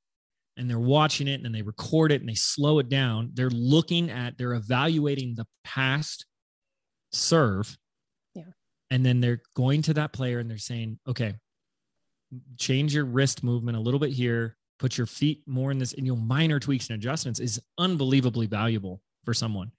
[0.57, 4.11] and they're watching it and they record it and they slow it down, they're looking
[4.11, 6.27] at, they're evaluating the past
[7.13, 7.77] serve.
[8.35, 8.45] Yeah.
[8.91, 11.35] And then they're going to that player and they're saying, okay,
[12.57, 16.07] change your wrist movement a little bit here, put your feet more in this, and
[16.07, 19.73] you know, minor tweaks and adjustments is unbelievably valuable for someone.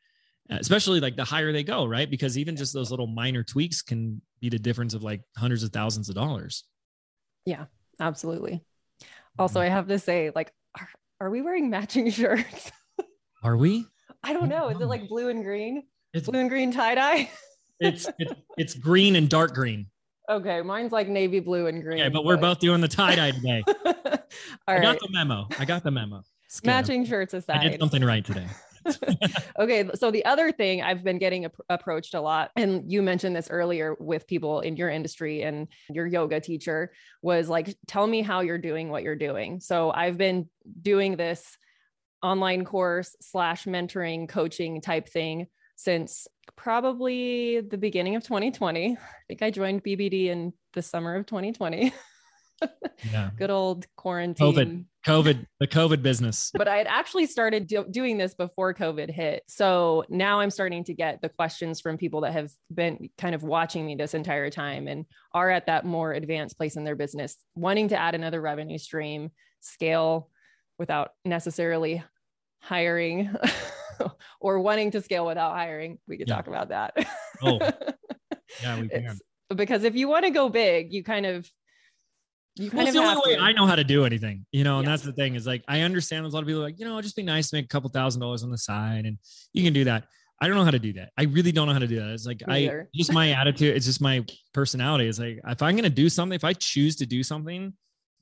[0.59, 2.09] Especially like the higher they go, right?
[2.09, 5.71] Because even just those little minor tweaks can be the difference of like hundreds of
[5.71, 6.63] thousands of dollars.
[7.45, 7.65] Yeah,
[7.99, 8.63] absolutely.
[9.01, 9.05] Hmm.
[9.41, 10.89] Also, I have to say, like, are,
[11.21, 12.71] are we wearing matching shirts?
[13.43, 13.85] Are we?
[14.23, 14.67] I don't know.
[14.69, 15.83] Is it like blue and green?
[16.13, 17.29] It's Blue and green tie dye?
[17.79, 19.87] it's it's, it's green and dark green.
[20.29, 22.01] okay, mine's like navy blue and green.
[22.01, 23.63] Okay, but we're both doing the tie dye today.
[23.85, 23.93] All
[24.67, 24.81] I right.
[24.83, 25.47] got the memo.
[25.57, 26.21] I got the memo.
[26.65, 28.45] Matching shirts aside, I did something right today.
[29.60, 33.36] okay so the other thing i've been getting ap- approached a lot and you mentioned
[33.36, 36.91] this earlier with people in your industry and your yoga teacher
[37.22, 39.60] was like tell me how you're doing what you're doing.
[39.60, 40.50] So i've been
[40.82, 41.58] doing this
[42.24, 49.41] online course slash mentoring coaching type thing since probably the beginning of 2020 i think
[49.41, 51.94] i joined bbd in the summer of 2020
[53.12, 53.32] Yeah.
[53.38, 54.54] good old quarantine.
[54.54, 56.51] COVID, COVID, the COVID business.
[56.53, 59.43] but I had actually started do- doing this before COVID hit.
[59.47, 63.41] So now I'm starting to get the questions from people that have been kind of
[63.43, 67.35] watching me this entire time and are at that more advanced place in their business,
[67.55, 70.29] wanting to add another revenue stream, scale
[70.77, 72.03] without necessarily
[72.59, 73.29] hiring
[74.39, 75.97] or wanting to scale without hiring.
[76.07, 76.35] We could Yeah.
[76.35, 76.93] talk about that.
[77.41, 77.57] Oh,
[78.61, 78.99] Yeah, we can.
[78.99, 79.21] It's-
[79.55, 81.49] because if you want to go big, you kind of
[82.55, 83.41] you Well, it's the only way to.
[83.41, 84.91] I know how to do anything, you know, and Yeah.
[84.91, 87.01] that's the thing is like I understand there's a lot of people like, you know,
[87.01, 89.17] just be nice to make a couple thousand dollars on the side and
[89.53, 90.05] you can do that.
[90.41, 91.11] I don't know how to do that.
[91.17, 92.09] I really don't know how to do that.
[92.09, 92.89] It's like Me I either.
[92.95, 95.07] just my attitude, it's just my personality.
[95.07, 97.73] It's like if I'm gonna do something, if I choose to do something,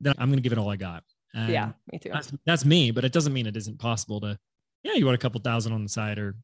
[0.01, 1.03] then I'm gonna give it all I got.
[1.33, 2.09] And yeah, me too.
[2.11, 4.37] that's, that's me, but it doesn't mean it isn't possible to,
[4.83, 6.35] yeah, you want a couple thousand on the side or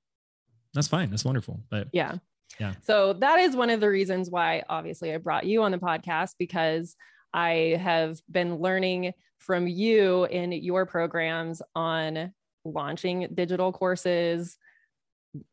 [0.74, 1.10] that's fine.
[1.10, 1.62] That's wonderful.
[1.70, 2.16] But Yeah.
[2.60, 2.74] Yeah.
[2.84, 6.36] So that is one of the reasons why obviously I brought you on the podcast
[6.40, 6.96] because
[7.36, 14.58] I have been learning from you in your programs on launching digital courses,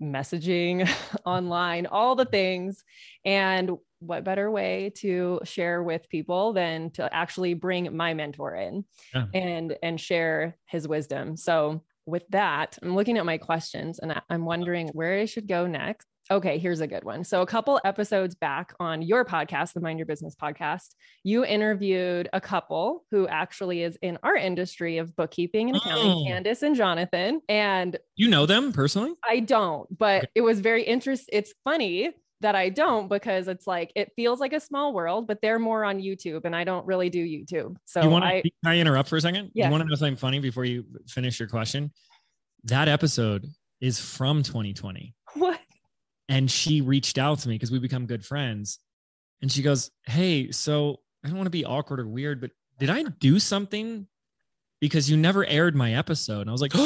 [0.01, 0.89] messaging
[1.27, 2.85] online, all the things.
[3.25, 8.85] And what better way to share with people than to actually bring my mentor in
[9.15, 9.27] Yeah.
[9.35, 11.37] and and share his wisdom.
[11.37, 15.67] So with that, I'm looking at my questions and I'm wondering where I should go
[15.69, 16.07] next.
[16.33, 17.25] Okay, here's a good one.
[17.25, 22.31] So, a couple episodes back on your podcast, the Mind Your Business podcast, you interviewed
[22.33, 26.25] a couple who actually is in our industry of bookkeeping and accounting, Oh.
[26.27, 27.43] Candus and Jonathan.
[27.51, 29.13] And you know them personally?
[29.29, 30.29] I don't, but Okay.
[30.37, 31.29] it was very interesting.
[31.39, 35.43] It's funny that I don't because it's like it feels like a small world, but
[35.43, 37.77] they're more on YouTube and I don't really do YouTube.
[37.85, 39.51] So you want I to can I interrupt for a second?
[39.53, 39.67] Yeah.
[39.67, 41.93] You want to know something funny before you finish your question?
[42.65, 43.47] That episode
[43.83, 45.15] is from 2020.
[45.35, 45.61] what?
[46.29, 48.79] And she reached out to me because we become good friends.
[49.41, 52.91] And she goes, Hey, so I don't want to be awkward or weird, but did
[52.91, 54.07] I do something?
[54.81, 56.43] Because you never aired my episode.
[56.43, 56.73] And I was like,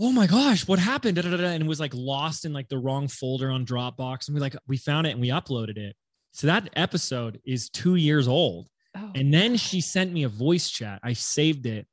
[0.00, 1.16] Oh my gosh, what happened?
[1.16, 1.48] Da, da, da, da.
[1.48, 4.28] And it was like lost in like the wrong folder on Dropbox.
[4.28, 5.96] And we like we found it and we uploaded it.
[6.32, 8.68] So that episode is two years old.
[8.96, 11.00] Oh, And then she sent me a voice chat.
[11.02, 11.86] I saved it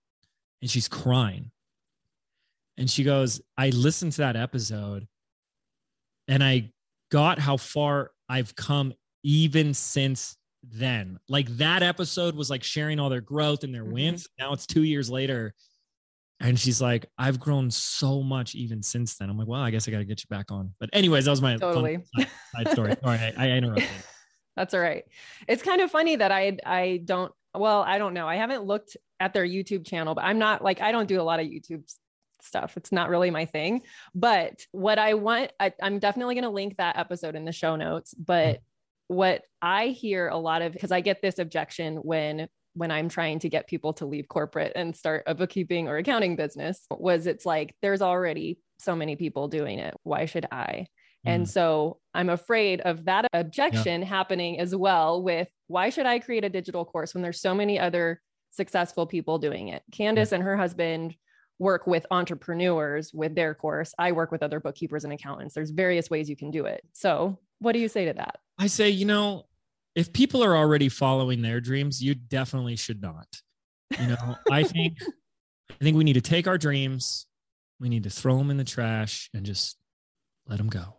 [0.62, 1.52] and she's crying.
[2.78, 5.08] And she goes, I listened to that episode
[6.28, 6.72] and I
[7.12, 11.20] got how far I've come even since then.
[11.30, 13.92] Like that episode was like sharing all their growth and their Mhm.
[13.94, 14.28] wins.
[14.40, 15.54] Now it's two years later.
[16.42, 19.30] And she's like, I've grown so much even since then.
[19.30, 20.74] I'm like, well, I guess I got to get you back on.
[20.82, 22.00] But, anyways, that was my Totally.
[22.18, 22.96] side, side story.
[23.04, 23.88] Sorry, I, I interrupted.
[24.58, 25.06] That's all right.
[25.48, 28.28] It's kind of funny that I I don't well, I don't know.
[28.28, 31.24] I haven't looked at their YouTube channel, but I'm not like I don't do a
[31.24, 31.90] lot of YouTube
[32.46, 32.78] stuff.
[32.78, 33.82] It's not really my thing.
[34.14, 37.76] But what I want, I, I'm definitely going to link that episode in the show
[37.76, 38.14] notes.
[38.14, 38.60] But
[39.08, 43.40] what I hear a lot of because I get this objection when when I'm trying
[43.40, 47.46] to get people to leave corporate and start a bookkeeping or accounting business was it's
[47.46, 49.94] like there's already so many people doing it.
[50.04, 50.88] Why should I?
[51.26, 51.50] And Mm.
[51.50, 56.50] so I'm afraid of that objection happening as well with why should I create a
[56.50, 59.84] digital course when there's so many other successful people doing it?
[59.92, 61.16] Candus and her husband
[61.60, 63.94] work with entrepreneurs with their course.
[63.98, 65.56] I work with other bookkeepers and accountants.
[65.56, 66.84] There's various ways you can do it.
[66.94, 68.40] So, what do you say to that?
[68.58, 69.46] I say, you know,
[69.96, 73.28] if people are already following their dreams, you definitely should not.
[74.00, 74.98] You know, I think
[75.72, 77.26] I think we need to take our dreams,
[77.80, 79.78] we need to throw them in the trash and just
[80.48, 80.98] let them go.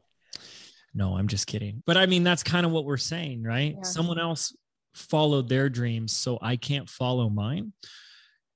[0.95, 1.83] No, I'm just kidding.
[1.87, 3.75] But I mean, that's kind of what we're saying, right?
[3.77, 3.83] Yeah.
[3.83, 4.57] Someone else
[4.95, 7.73] followed their dreams, so I can't follow mine.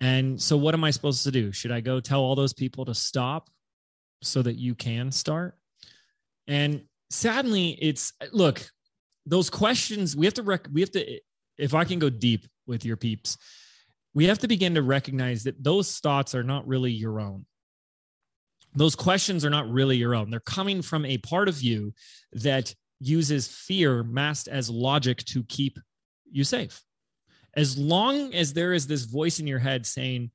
[0.00, 1.52] And so what am I supposed to do?
[1.52, 3.50] Should I go tell all those people to stop
[4.22, 5.58] so that you can start?
[6.46, 8.66] And sadly, it's look,
[9.26, 11.20] those questions we have to rec- we have to
[11.58, 13.36] if I can go deep with your peeps,
[14.14, 17.44] we have to begin to recognize that those thoughts are not really your own.
[18.74, 20.30] those questions are not really your own.
[20.30, 21.92] They're coming from a part of you
[22.32, 25.78] that uses fear masked as logic to keep
[26.30, 26.80] you safe.
[27.56, 30.30] As long as there is this voice in your head saying,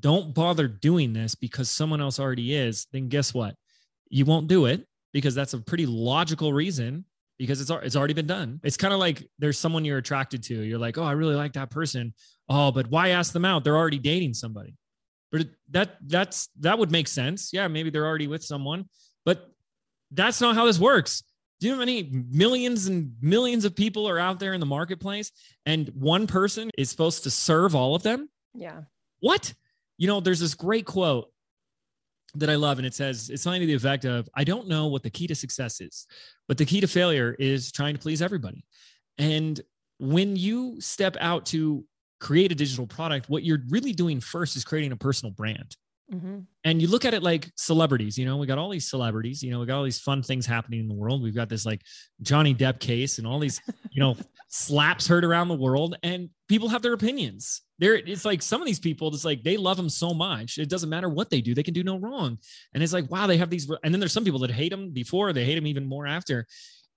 [0.00, 3.54] don't bother doing this because someone else already is, then guess what?
[4.08, 7.04] You won't do it because that's a pretty logical reason
[7.38, 8.60] because it's it's already been done.
[8.62, 10.62] It's kind of like there's someone you're attracted to.
[10.62, 12.14] You're like, "Oh, I really like that person."
[12.48, 13.64] Oh, but why ask them out?
[13.64, 14.76] They're already dating somebody.
[15.30, 17.50] But that that's that would make sense.
[17.52, 18.84] Yeah, maybe they're already with someone,
[19.24, 19.50] but
[20.10, 21.22] that's not how this works.
[21.62, 24.66] Do you know how many millions and millions of people are out there in the
[24.66, 25.30] marketplace
[25.64, 28.28] and one person is supposed to serve all of them?
[28.52, 28.80] Yeah.
[29.20, 29.54] What?
[29.96, 31.30] You know, there's this great quote
[32.34, 34.88] that I love, and it says it's something to the effect of I don't know
[34.88, 36.08] what the key to success is,
[36.48, 38.64] but the key to failure is trying to please everybody.
[39.16, 39.60] And
[40.00, 41.84] when you step out to
[42.18, 45.76] create a digital product, what you're really doing first is creating a personal brand.
[46.12, 46.40] Mm-hmm.
[46.64, 49.50] And you look at it like celebrities, you know, we got all these celebrities, you
[49.50, 51.22] know, we got all these fun things happening in the world.
[51.22, 51.80] We've got this like
[52.20, 54.16] Johnny Depp case and all these, you know,
[54.48, 57.62] slaps heard around the world and people have their opinions.
[57.78, 60.58] There, it's like some of these people, it's like they love him so much.
[60.58, 62.38] It doesn't matter what they do, they can do no wrong.
[62.74, 63.70] And it's like, wow, they have these.
[63.82, 66.46] And then there's some people that hate him before, they hate him even more after.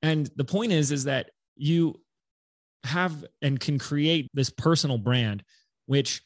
[0.02, 2.02] And the point is, is that you
[2.84, 5.42] have and can create this personal brand,
[5.86, 6.22] which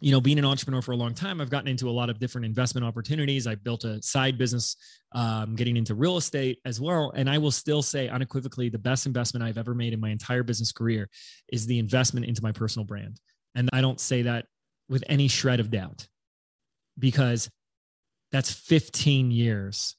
[0.00, 2.18] you know, being an entrepreneur for a long time, I've gotten into a lot of
[2.18, 3.46] different investment opportunities.
[3.46, 4.76] I built a side business,
[5.12, 7.12] um, getting into real estate as well.
[7.14, 10.42] And I will still say unequivocally, the best investment I've ever made in my entire
[10.42, 11.10] business career
[11.52, 13.20] is the investment into my personal brand.
[13.54, 14.46] And I don't say that
[14.88, 16.08] with any shred of doubt
[16.98, 17.50] because
[18.32, 19.96] that's 15 years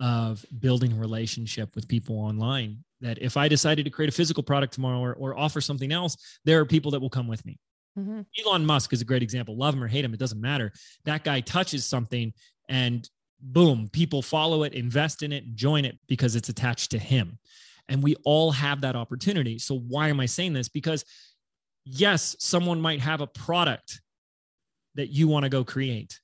[0.00, 2.84] of building relationship with people online.
[3.02, 6.16] That if I decided to create a physical product tomorrow or, or offer something else,
[6.44, 7.58] there are people that will come with me
[7.98, 8.22] Mm-hmm.
[8.44, 9.56] Elon Musk is a great example.
[9.56, 10.72] Love him or hate him, it doesn't matter.
[11.04, 12.32] That guy touches something
[12.68, 13.08] and
[13.40, 17.38] boom, people follow it, invest in it, join it because it's attached to him.
[17.88, 19.58] And we all have that opportunity.
[19.58, 20.68] So, why am I saying this?
[20.68, 21.04] Because,
[21.84, 24.00] yes, someone might have a product
[24.94, 26.18] that you want to go create,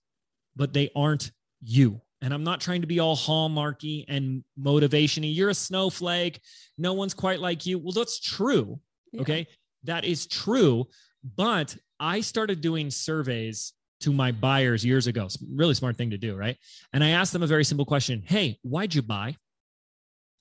[0.56, 2.00] but they aren't you.
[2.22, 5.34] And I'm not trying to be all hallmarky and motivationy.
[5.34, 6.40] You're a snowflake.
[6.78, 7.78] No one's quite like you.
[7.78, 8.80] Well, that's true.
[9.12, 9.22] Yeah.
[9.22, 9.46] Okay.
[9.84, 10.86] That is true.
[11.22, 15.28] But I started doing surveys to my buyers years ago.
[15.52, 16.56] Really smart thing to do, right?
[16.92, 19.36] And I asked them a very simple question Hey, why'd you buy?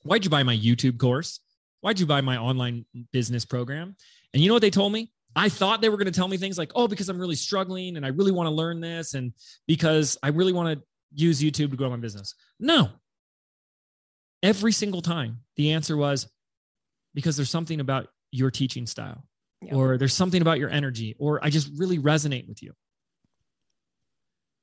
[0.04, 1.42] Why'd you buy my YouTube course?
[1.82, 3.96] Why'd you buy my online business program?
[4.34, 5.12] And you know what they told me?
[5.36, 7.98] I thought they were going to tell me things like, oh, because I'm really struggling
[7.98, 9.34] and I really want to learn this and
[9.68, 12.34] because I really want to use YouTube to grow my business.
[12.60, 12.90] No.
[14.42, 16.28] Every single time, the answer was
[17.14, 19.24] because there's something about your teaching style
[19.62, 19.76] yeah.
[19.76, 22.74] or there's something about your energy, or I just really resonate with you.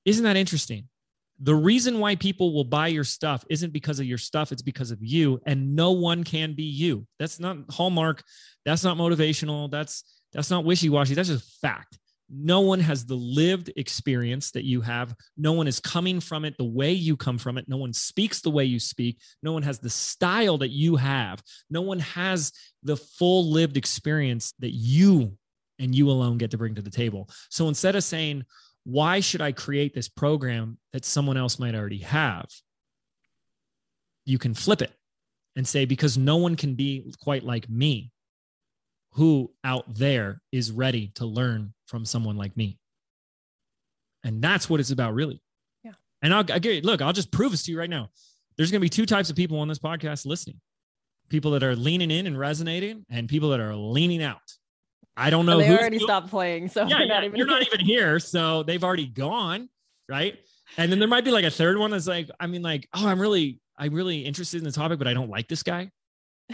[0.04, 0.88] Isn't that interesting?
[1.40, 4.90] The reason why people will buy your stuff isn't because of your stuff, it's because
[4.90, 7.06] of you, and no one can be you.
[7.18, 8.22] That's not hallmark.
[8.64, 9.70] That's not motivational.
[9.70, 11.14] That's that's not wishy-washy.
[11.14, 15.14] That's just fact no one has the lived experience that you have.
[15.36, 17.68] No one is coming from it the way you come from it.
[17.68, 19.20] No one speaks the way you speak.
[19.42, 21.42] No one has the style that you have.
[21.70, 25.36] No one has the full lived experience that you
[25.78, 27.28] and you alone get to bring to the table.
[27.50, 28.44] So instead of saying,
[28.84, 32.46] why should I create this program that someone else might already have?
[34.24, 34.92] You can flip it
[35.54, 38.10] and say, because no one can be quite like me
[39.12, 42.78] who out there is ready to learn from someone like me.
[44.24, 45.40] And that's what it's about, really.
[45.84, 45.92] Yeah.
[46.22, 48.10] And I'll, get look, I'll just prove this to you right now.
[48.56, 50.60] There's going to be two types of people on this podcast listening
[51.28, 54.38] people that are leaning in and resonating, and people that are leaning out.
[55.16, 55.58] I don't know.
[55.58, 56.68] they already stopped playing.
[56.68, 58.18] So yeah, not you're not even here.
[58.18, 59.68] So they've already gone.
[60.08, 60.38] Right.
[60.76, 63.06] And then there might be like a third one that's like, I mean, like, oh,
[63.06, 65.90] I'm really, I'm really interested in the topic, but I don't like this guy.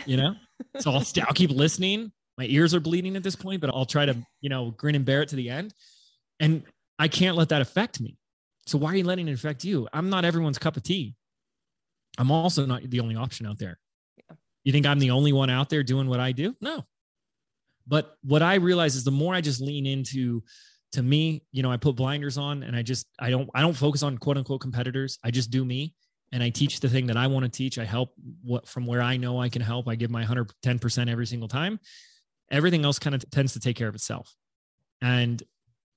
[0.06, 0.34] You know?
[0.78, 3.84] so I'll, st- I'll keep listening my ears are bleeding at this point, but I'll
[3.84, 5.74] try to, you know, grin and bear it to the end.
[6.40, 6.62] And
[6.98, 8.16] I can't let that affect me.
[8.66, 9.88] So why are you letting it affect you?
[9.92, 11.14] I'm not everyone's cup of tea.
[12.18, 13.78] I'm also not the only option out there.
[14.16, 14.36] Yeah.
[14.64, 16.54] You think I'm the only one out there doing what I do?
[16.60, 16.84] No.
[17.86, 20.42] But what I realize is the more I just lean into
[20.92, 23.74] to me, you know, I put blinders on and I just I don't I don't
[23.74, 25.18] focus on quote unquote competitors.
[25.24, 25.94] I just do me
[26.32, 27.78] and I teach the thing that I want to teach.
[27.78, 29.88] I help what from where I know I can help.
[29.88, 31.80] I give my 110% every single time
[32.52, 34.34] everything else kind of tends to take care of itself.
[35.00, 35.42] And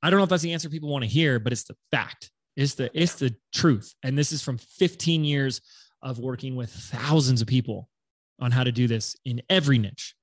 [0.02, 2.32] I don't know if that's the answer people want to hear, but it's the fact.
[2.56, 3.94] It's the it's the truth.
[4.02, 5.62] And this is from 15 years
[6.02, 7.90] of working with thousands of people
[8.40, 10.16] on how to do this in every niche.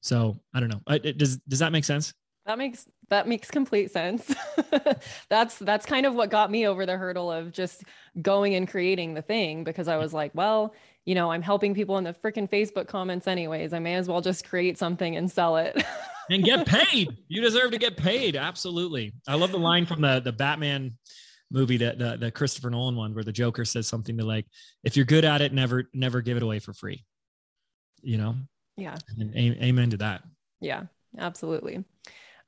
[0.00, 0.98] So I don't know.
[0.98, 2.14] Does does that make sense?
[2.46, 4.34] That makes that makes complete sense.
[5.28, 7.82] that's that's kind of what got me over the hurdle of just
[8.22, 10.74] going and creating the thing because I was like, well,
[11.06, 13.72] you know, I'm helping people in the freaking Facebook comments anyways.
[13.72, 15.82] I may as well just create something and sell it.
[16.30, 17.16] and get paid.
[17.28, 18.36] You deserve to get paid.
[18.36, 19.14] Absolutely.
[19.26, 20.90] I love the line from the the Batman
[21.48, 24.46] movie that the, the Christopher Nolan one where the Joker says something to like,
[24.82, 27.04] if you're good at it, never never give it away for free.
[28.02, 28.34] You know?
[28.76, 28.96] Yeah.
[29.18, 30.22] And amen to that.
[30.60, 30.84] Yeah,
[31.16, 31.84] absolutely.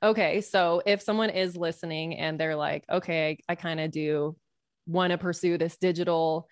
[0.03, 0.41] Okay.
[0.41, 4.35] So if someone is listening and they're like, okay, I, I kind of do
[4.85, 6.47] want to pursue this digital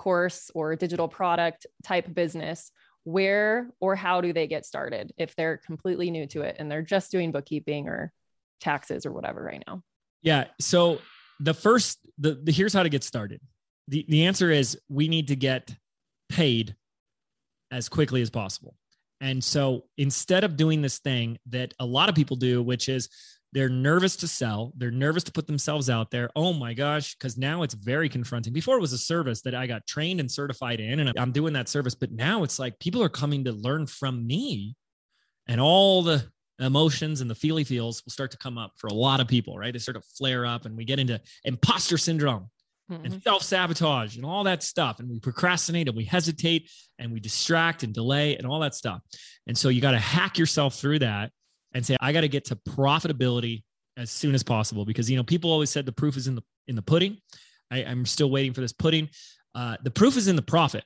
[0.00, 2.72] course or digital product type business,
[3.04, 6.82] where or how do they get started if they're completely new to it and they're
[6.82, 8.12] just doing bookkeeping or
[8.60, 9.82] taxes or whatever right now?
[10.22, 10.44] Yeah.
[10.58, 10.98] So
[11.38, 13.40] the first, the, the here's how to get started.
[13.88, 15.74] The, the answer is we need to get
[16.28, 16.74] paid
[17.70, 18.74] as quickly as possible.
[19.20, 23.10] And so instead of doing this thing that a lot of people do, which is
[23.52, 26.30] they're nervous to sell, they're nervous to put themselves out there.
[26.36, 28.52] Oh my gosh, because now it's very confronting.
[28.52, 31.52] Before it was a service that I got trained and certified in, and I'm doing
[31.54, 34.76] that service, but now it's like people are coming to learn from me,
[35.48, 36.24] and all the
[36.60, 39.58] emotions and the feely feels will start to come up for a lot of people,
[39.58, 39.72] right?
[39.72, 42.50] They start to flare up, and we get into imposter syndrome
[42.90, 43.04] mm-hmm.
[43.04, 45.00] and self sabotage and all that stuff.
[45.00, 49.00] And we procrastinate and we hesitate and we distract and delay and all that stuff.
[49.46, 51.32] And so you got to hack yourself through that
[51.74, 53.62] and say, I got to get to profitability
[53.96, 56.42] as soon as possible because you know people always said the proof is in the
[56.68, 57.18] in the pudding.
[57.70, 59.08] I, am still waiting for this pudding.
[59.54, 60.84] Uh, the proof is in the profit,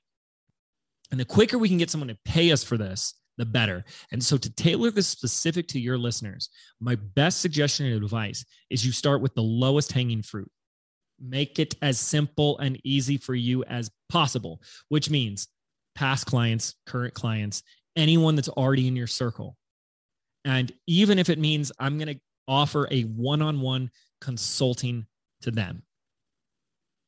[1.10, 3.84] and the quicker we can get someone to pay us for this, the better.
[4.12, 8.84] And so, to tailor this specific to your listeners, my best suggestion and advice is
[8.84, 10.50] you start with the lowest hanging fruit
[11.20, 15.48] make it as simple and easy for you as possible, which means
[15.94, 17.62] past clients, current clients,
[17.96, 19.56] anyone that's already in your circle.
[20.44, 23.90] And even if it means I'm going to offer a one on one
[24.20, 25.06] consulting
[25.42, 25.82] to them,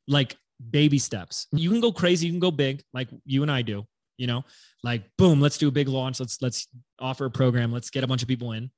[0.09, 0.37] like
[0.71, 1.47] baby steps.
[1.53, 4.45] You can go crazy, you can go big, like you and I do, you know,
[4.83, 6.21] like boom, let's do a big launch.
[6.21, 6.69] Let's, let's
[6.99, 7.73] offer a program.
[7.73, 8.71] Let's get a bunch of people in.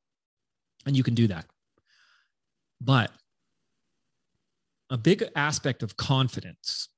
[0.87, 1.47] And you can do that.
[2.81, 3.11] But
[4.91, 6.89] a big aspect of confidence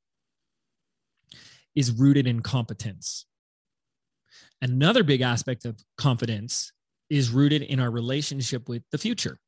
[1.75, 3.27] is rooted in competence.
[4.63, 6.73] Another big aspect of confidence
[7.11, 9.39] is rooted in our relationship with the future.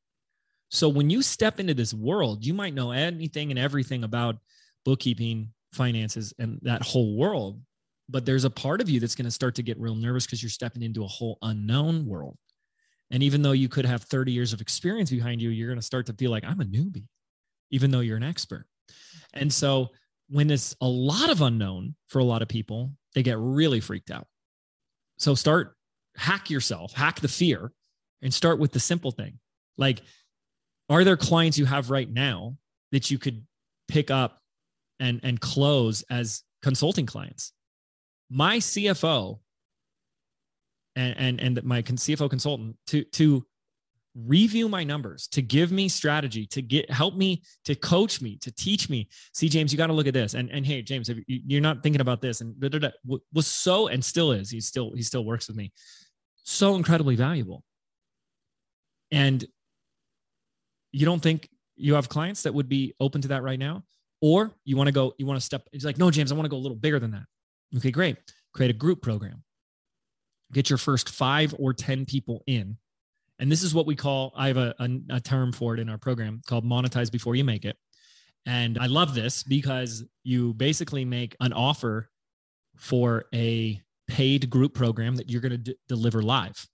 [0.69, 4.37] So when you step into this world, you might know anything and everything about
[4.85, 7.61] bookkeeping, finances, and that whole world.
[8.09, 10.43] But there's a part of you that's going to start to get real nervous because
[10.43, 12.37] you're stepping into a whole unknown world.
[13.11, 15.85] And even though you could have 30 years of experience behind you, you're going to
[15.85, 17.05] start to feel like I'm a newbie
[17.73, 18.67] even though you're an expert.
[19.33, 19.89] And so
[20.29, 24.11] when it's a lot of unknown for a lot of people, they get really freaked
[24.11, 24.27] out.
[25.17, 25.75] So start
[26.15, 27.71] hack yourself, hack the fear,
[28.21, 29.39] and start with the simple thing.
[29.77, 30.01] Like,
[30.89, 32.57] are there clients you have right now
[32.91, 33.45] that you could
[33.87, 34.39] pick up
[34.99, 37.53] and, and close as consulting clients?
[38.29, 39.39] My CFO
[40.95, 43.45] and, and, and my CFO consultant to, to
[44.15, 48.51] review my numbers to give me strategy to get help me to coach me to
[48.51, 51.17] teach me see james you got to look at this and and hey james if
[51.25, 54.61] you're not thinking about this and da, da, da, was so and still is he
[54.61, 55.71] still he still works with me
[56.43, 57.63] so incredibly valuable.
[59.11, 59.43] And
[60.91, 63.83] you don't think you have clients that would be open to that right now?
[64.21, 66.45] Or you want to go you want to step it's like no james i want
[66.45, 67.25] to go a little bigger than that.
[67.75, 68.17] Okay great.
[68.53, 69.43] Create a group program.
[70.51, 72.77] Get your first five or ten people in.
[73.39, 75.89] And this is what we call, I have a, a, a term for it in
[75.89, 77.75] our program called monetize before you make it.
[78.45, 82.09] And I love this because you basically make an offer
[82.77, 83.81] for a
[84.13, 86.67] paid group program that you're going to d- deliver live.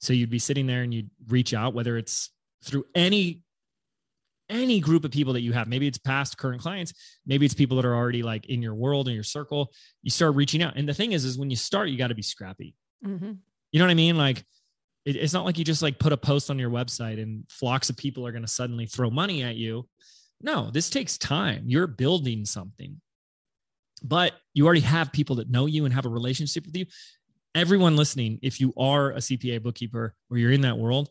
[0.00, 2.30] So you'd be sitting there and you'd reach out, whether it's
[2.64, 3.42] through any
[4.50, 5.68] any group of people that you have.
[5.68, 6.92] Maybe it's past current clients,
[7.24, 9.70] maybe it's people that are already like in your world in your circle.
[10.02, 10.74] You start reaching out.
[10.74, 12.74] And the thing is, is when you start, you got to be scrappy.
[13.06, 13.32] Mm-hmm.
[13.70, 14.16] You know what I mean?
[14.16, 14.42] Like
[15.04, 17.90] it, it's not like you just like put a post on your website and flocks
[17.90, 19.86] of people are going to suddenly throw money at you.
[20.40, 21.64] No, this takes time.
[21.66, 23.00] You're building something,
[24.00, 26.86] but you already have people that know you and have a relationship with you.
[27.54, 31.10] Everyone listening, if you are a CPA bookkeeper or you're in that world,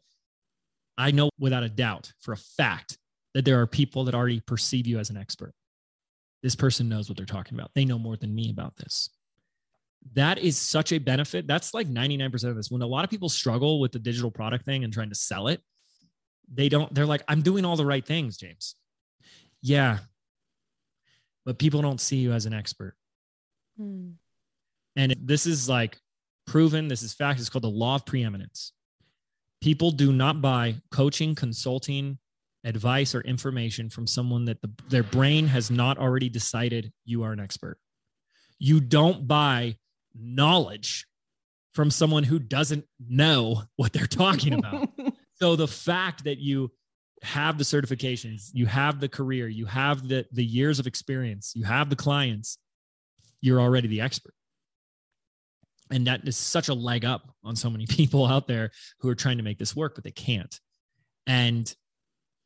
[0.98, 2.98] I know without a doubt for a fact
[3.34, 5.54] that there are people that already perceive you as an expert.
[6.44, 7.72] This person knows what they're talking about.
[7.76, 9.10] They know more than me about this
[10.14, 11.48] that is such a benefit.
[11.48, 12.72] That's like 99% of this.
[12.72, 15.48] When a lot of people struggle with the digital product thing and trying to sell
[15.48, 15.62] it,
[16.52, 18.76] they don't, they're like, I'm doing all the right things, James.
[19.62, 20.00] Yeah.
[21.48, 22.93] But people don't see you as an expert.
[23.80, 24.10] Hmm.
[24.98, 25.98] And this is like
[26.45, 27.39] proven, this is fact.
[27.39, 28.74] It's called the law of preeminence.
[29.62, 32.18] People do not buy coaching, consulting,
[32.66, 37.32] advice, or information from someone that the, their brain has not already decided you are
[37.32, 37.80] an expert.
[38.60, 39.78] You don't buy
[40.14, 41.08] knowledge
[41.74, 44.89] from someone who doesn't know what they're talking about.
[45.36, 46.72] so the fact that you
[47.24, 51.65] have the certifications, you have the career, you have the the years of experience, you
[51.65, 52.57] have the clients,
[53.41, 54.34] you're already the expert.
[55.89, 59.15] And that is such a leg up on so many people out there who are
[59.15, 60.59] trying to make this work but they can't.
[61.26, 61.74] And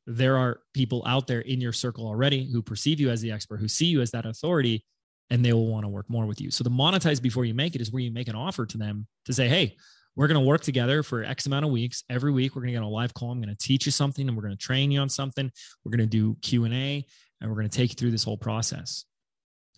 [0.07, 3.59] there are people out there in your circle already who perceive you as the expert
[3.59, 4.83] who see you as that authority
[5.29, 6.51] and they will want to work more with you.
[6.51, 9.07] So the monetize before you make it is where you make an offer to them
[9.25, 9.75] to say hey
[10.15, 12.73] we're going to work together for x amount of weeks every week we're going to
[12.73, 14.63] get on a live call i'm going to teach you something and we're going to
[14.63, 15.51] train you on something
[15.83, 17.05] we're going to do q&a
[17.41, 19.05] and we're going to take you through this whole process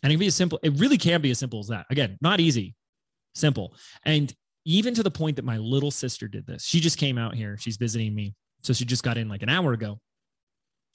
[0.01, 2.17] and it can be as simple it really can be as simple as that again
[2.21, 2.75] not easy
[3.35, 3.75] Simple.
[4.05, 4.33] And
[4.65, 6.63] even to the point that my little sister did this.
[6.63, 7.57] She just came out here.
[7.57, 8.35] She's visiting me.
[8.61, 9.99] So she just got in like an hour ago.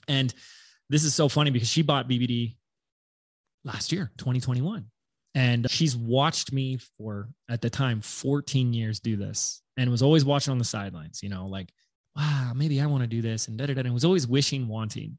[0.07, 0.33] And
[0.89, 2.57] this is so funny because she bought BBD
[3.65, 4.87] last year, 2021.
[5.39, 10.25] And she's watched me for, at the time, 14 years do this and was always
[10.25, 11.73] watching on the sidelines, you know, like,
[12.17, 13.83] wow, maybe I want to do this and da da da.
[13.83, 15.17] And was always wishing, wanting.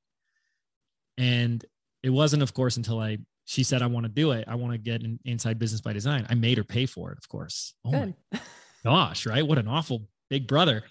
[1.18, 1.64] And
[2.04, 4.44] it wasn't, of course, until I she said, I want to do it.
[4.46, 6.28] I want to get an inside business by design.
[6.30, 7.74] I made her pay for it, of course.
[7.86, 8.14] Oh Good.
[8.34, 8.40] my
[8.84, 9.48] gosh, right?
[9.48, 10.84] What an awful big brother.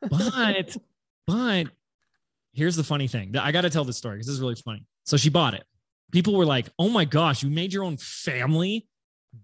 [0.00, 0.74] But,
[1.26, 1.64] but
[2.54, 3.36] here's the funny thing.
[3.36, 4.86] I got to tell this story because this is really funny.
[5.04, 5.64] So she bought it.
[6.12, 8.86] People were like, oh my gosh, you made your own family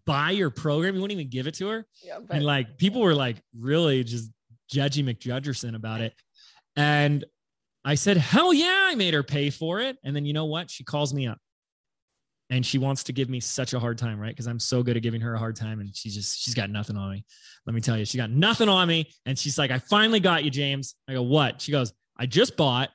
[0.05, 0.95] buy your program.
[0.97, 1.87] You wouldn't even give it to her.
[2.03, 4.31] Yeah, but- and like people were like really just
[4.73, 6.13] judgy McJudgerson about it.
[6.75, 7.25] And
[7.85, 9.97] I said, hell yeah, I made her pay for it.
[10.05, 10.71] And then you know what?
[10.71, 11.39] She calls me up
[12.51, 14.31] and she wants to give me such a hard time, right?
[14.31, 16.71] Because I'm so good at giving her a hard time, and she's just she's got
[16.71, 17.25] nothing on me.
[17.67, 20.45] Let me tell you, she got nothing on me, and she's like, "I finally got
[20.45, 22.91] you, James." I go, "What?" She goes, "I just bought.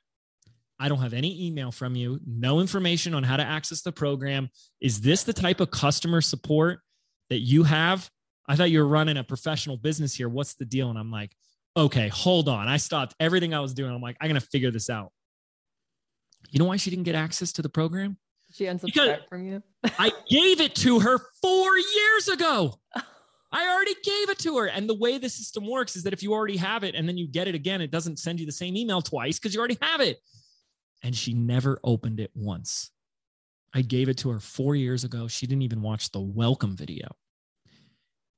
[0.81, 4.49] I don't have any email from you, no information on how to access the program.
[4.81, 6.79] Is this the type of customer support
[7.29, 8.09] that you have?
[8.47, 10.27] I thought you were running a professional business here.
[10.27, 11.35] What's the deal?" And I'm like,
[11.77, 13.93] "Okay, hold on." I stopped everything I was doing.
[13.93, 15.11] I'm like, "I'm gonna figure this out."
[16.49, 18.17] You know why she didn't get access to the program?
[18.51, 19.61] She unsubscribed from you.
[19.99, 22.73] I gave it to her four years ago.
[23.51, 24.67] I already gave it to her.
[24.67, 27.17] And the way the system works is that if you already have it and then
[27.17, 29.77] you get it again, it doesn't send you the same email twice because you already
[29.81, 30.17] have it.
[31.03, 32.91] And she never opened it once.
[33.73, 35.27] I gave it to her four years ago.
[35.27, 37.07] She didn't even watch the welcome video.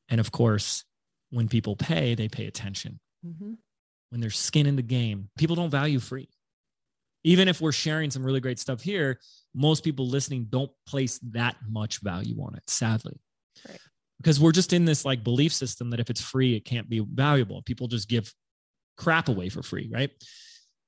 [0.10, 0.86] And of course,
[1.32, 3.00] when people pay, they pay attention.
[3.26, 3.54] Mm-hmm.
[4.10, 6.30] When there's skin in the game, people don't value free
[7.24, 9.20] even if we're sharing some really great stuff here,
[9.56, 13.20] most people listening don't place that much value on it, sadly.
[13.68, 13.80] Right.
[14.18, 17.00] Because we're just in this like belief system that if it's free, it can't be
[17.00, 17.62] valuable.
[17.62, 18.34] People just give
[18.98, 20.12] crap away for free, right?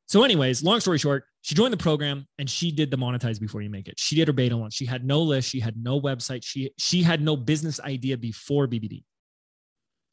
[0.07, 3.61] So, anyways, long story short, she joined the program and she did the monetize before
[3.61, 3.95] you make it.
[3.97, 4.73] She did her beta launch.
[4.73, 8.67] She had no list, she had no website, she she had no business idea before
[8.67, 9.03] BBD.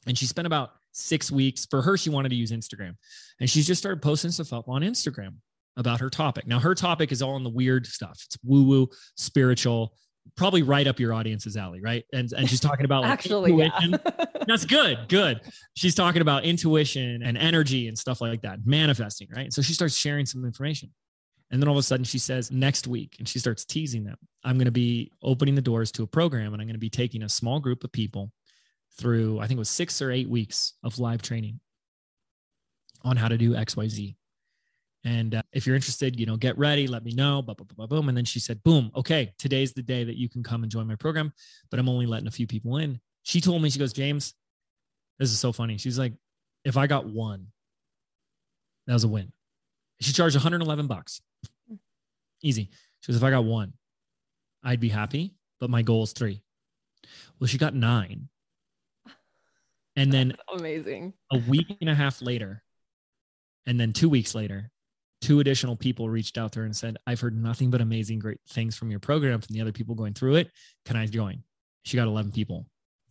[0.06, 1.66] And she spent about six weeks.
[1.66, 2.96] For her, she wanted to use Instagram.
[3.40, 5.36] And she just started posting stuff up on Instagram
[5.76, 6.46] about her topic.
[6.46, 8.20] Now, her topic is all in the weird stuff.
[8.26, 9.94] It's woo woo, spiritual,
[10.36, 12.04] probably right up your audience's alley, right?
[12.12, 13.54] And and she's talking about like actually.
[13.54, 13.96] Yeah.
[14.46, 15.40] That's good, good.
[15.74, 19.52] She's talking about intuition and energy and stuff like that, manifesting, right?
[19.52, 20.90] So she starts sharing some information.
[21.50, 24.16] And then all of a sudden she says, next week, and she starts teasing them,
[24.42, 26.90] I'm going to be opening the doors to a program and I'm going to be
[26.90, 28.32] taking a small group of people
[28.98, 31.60] through, I think it was six or eight weeks of live training
[33.04, 34.16] on how to do XYZ.
[35.04, 37.86] And uh, if you're interested, you know, get ready, let me know, blah, blah, blah,
[37.86, 38.08] boom.
[38.08, 40.86] And then she said, boom, okay, today's the day that you can come and join
[40.86, 41.32] my program,
[41.70, 43.00] but I'm only letting a few people in.
[43.24, 44.34] She told me, she goes, James,
[45.18, 45.76] this is so funny.
[45.76, 46.12] She's like,
[46.64, 47.48] if I got one,
[48.86, 49.32] that was a win.
[50.00, 51.20] She charged 111 bucks.
[52.42, 52.70] Easy.
[53.00, 53.72] She goes, if I got one,
[54.62, 56.42] I'd be happy, but my goal is three.
[57.38, 58.28] Well, she got nine.
[59.96, 61.12] And then amazing.
[61.32, 62.62] A week and a half later,
[63.66, 64.70] and then two weeks later,
[65.22, 68.76] two additional people reached out there and said, I've heard nothing but amazing, great things
[68.76, 70.50] from your program, from the other people going through it.
[70.84, 71.42] Can I join?
[71.84, 72.66] She got 11 people.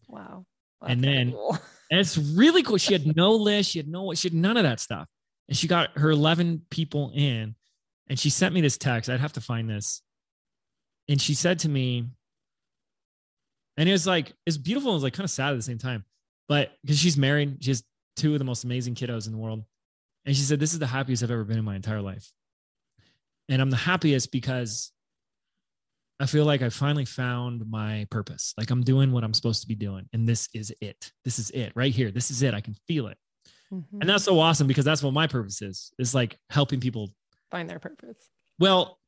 [0.07, 0.45] Wow.
[0.85, 1.57] and then cool.
[1.91, 2.77] and it's really cool.
[2.77, 3.71] She had no list.
[3.71, 5.07] She had no, she had none of that stuff.
[5.47, 7.55] And she got her 11 people in
[8.09, 9.09] and she sent me this text.
[9.09, 10.01] I'd have to find this.
[11.07, 12.07] And she said to me,
[13.77, 14.91] and it was like, it's beautiful.
[14.91, 16.03] It was like kind of sad at the same time,
[16.49, 17.83] but because she's married, she has
[18.17, 19.63] two of the most amazing kiddos in the world.
[20.25, 22.31] And she said, This is the happiest I've ever been in my entire life.
[23.49, 24.91] And I'm the happiest because
[26.19, 28.53] I feel like I finally found my purpose.
[28.57, 30.07] Like I'm doing what I'm supposed to be doing.
[30.13, 31.11] And this is it.
[31.25, 32.11] This is it right here.
[32.11, 32.53] This is it.
[32.53, 33.17] I can feel it.
[33.73, 33.83] Mhm.
[34.01, 35.91] And that's so awesome because that's what my purpose is.
[35.97, 37.11] Is like helping people,
[37.49, 38.17] find their purpose.
[38.59, 38.99] well,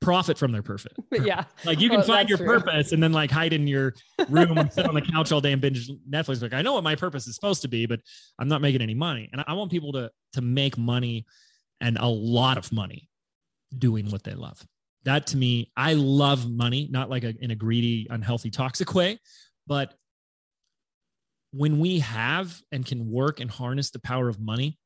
[0.00, 0.94] profit from their perfect.
[1.22, 1.44] Yeah.
[1.64, 2.46] Like you can Well, find your true.
[2.46, 3.94] purpose and then like hide in your
[4.28, 6.40] room and sit on the couch all day and binge Netflix.
[6.40, 8.00] Like I know what my purpose is supposed to be, but
[8.38, 9.28] I'm not making any money.
[9.32, 11.26] And I want people to to make money
[11.80, 13.08] and a lot of money
[13.76, 14.64] doing what they love.
[15.04, 19.18] That to me, I love money, not like a, in a greedy, unhealthy, toxic way,
[19.66, 19.94] but
[21.52, 24.78] when we have and can work and harness the power of money,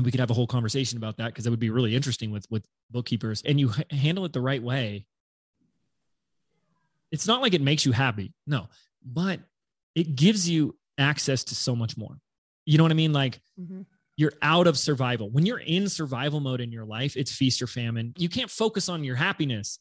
[0.00, 2.46] we could have a whole conversation about that because that would be really interesting with
[2.50, 5.06] with bookkeepers, and you handle it the right way.
[7.10, 8.68] It's not like it makes you happy, no,
[9.04, 9.40] but
[9.94, 12.18] it gives you access to so much more.
[12.64, 13.12] You know what I mean?
[13.12, 13.84] Like Mhm.
[14.16, 15.28] you're out of survival.
[15.30, 18.14] When you're in survival mode in your life, it's feast or famine.
[18.16, 19.78] You can't focus on your happiness.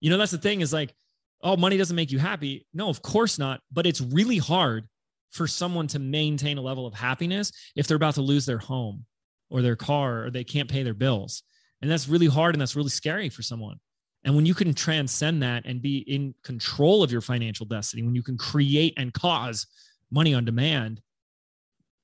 [0.00, 0.94] You know, that's the thing is like,
[1.42, 2.66] oh, money doesn't make you happy.
[2.74, 3.62] No, of course not.
[3.72, 4.88] But it's really hard
[5.30, 9.06] for someone to maintain a level of happiness if they're about to lose their home
[9.54, 11.44] or their car or they can't pay their bills.
[11.80, 13.78] And that's really hard and that's really scary for someone.
[14.24, 18.16] And when you can transcend that and be in control of your financial destiny, when
[18.16, 19.68] you can create and cause
[20.10, 21.00] money on demand,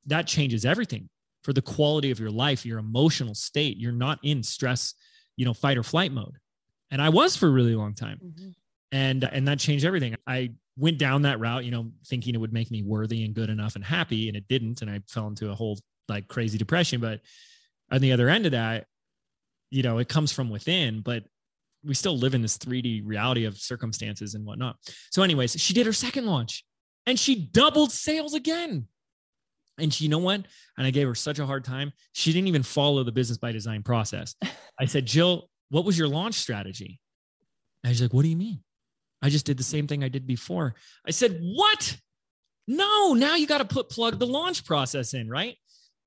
[0.07, 1.09] that changes everything
[1.43, 3.79] for the quality of your life, your emotional state.
[3.79, 4.95] You're not in stress,
[5.37, 6.37] you know, fight or flight mode.
[6.93, 8.21] And I was for a really long time.
[8.23, 8.55] Mhm.
[8.93, 10.15] And and that changed everything.
[10.27, 13.51] I went down that route, you know, thinking it would make me worthy and good
[13.51, 14.83] enough and happy, and it didn't.
[14.83, 15.79] And I fell into a whole
[16.11, 17.01] like crazy depression.
[17.01, 17.21] But
[17.91, 18.87] on the other end of that,
[19.71, 21.25] you know, it comes from within, but
[21.85, 24.77] we still live in this 3D reality of circumstances and whatnot.
[25.11, 26.65] So, anyways, she did her second launch
[27.07, 28.87] and she doubled sales again.
[29.79, 30.45] And she, you know what?
[30.77, 31.93] And I gave her such a hard time.
[32.13, 34.35] She didn't even follow the business by design process.
[34.79, 37.01] I said, Jill, what was your launch strategy?
[37.83, 38.63] And she's like, What do you mean?
[39.23, 40.75] I just did the same thing I did before.
[41.07, 41.97] I said, What?
[42.67, 45.57] No, now you got to put plug the launch process in, right?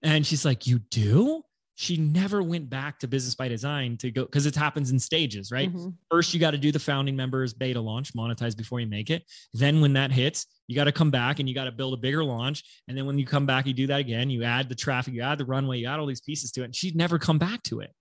[0.04, 1.41] And she's like, You do?
[1.76, 5.51] She never went back to business by design to go because it happens in stages,
[5.51, 5.74] right?
[5.74, 5.95] Mhm.
[6.12, 9.24] First, you got to do the founding members beta launch, monetize before you make it.
[9.54, 11.97] Then, when that hits, you got to come back and you got to build a
[11.97, 12.64] bigger launch.
[12.88, 14.30] And then, when you come back, you do that again.
[14.30, 16.66] You add the traffic, you add the runway, you add all these pieces to it.
[16.66, 17.91] And she'd never come back to it.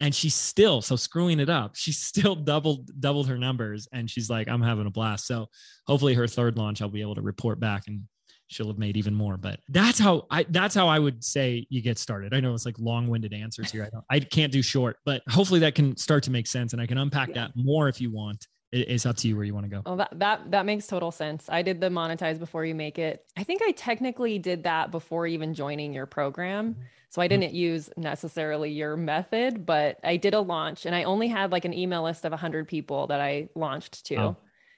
[0.00, 1.76] And she's still so screwing it up.
[1.76, 5.48] She's still doubled doubled her numbers, and she's like, "I'm having a blast." So,
[5.86, 8.04] hopefully, her third launch, I'll be able to report back and
[8.50, 9.36] she'll have made even more.
[9.36, 12.34] But that's how I that's how I would say you get started.
[12.34, 13.84] I know it's like long-winded answers here.
[13.84, 16.82] I don't I can't do short, but hopefully that can start to make sense and
[16.82, 17.34] I can unpack Yeah.
[17.36, 18.46] that more if you want.
[18.72, 19.82] It- it's up to you where you want to go.
[19.86, 21.46] Well, that, that that makes total sense.
[21.48, 23.24] I did the monetize before you make it.
[23.36, 26.76] I think I technically did that before even joining your program.
[27.08, 27.40] So I Mm-hmm.
[27.40, 31.64] didn't use necessarily your method, but I did a launch and I only had like
[31.64, 34.16] an email list of 100 people that I launched to.
[34.16, 34.36] Oh,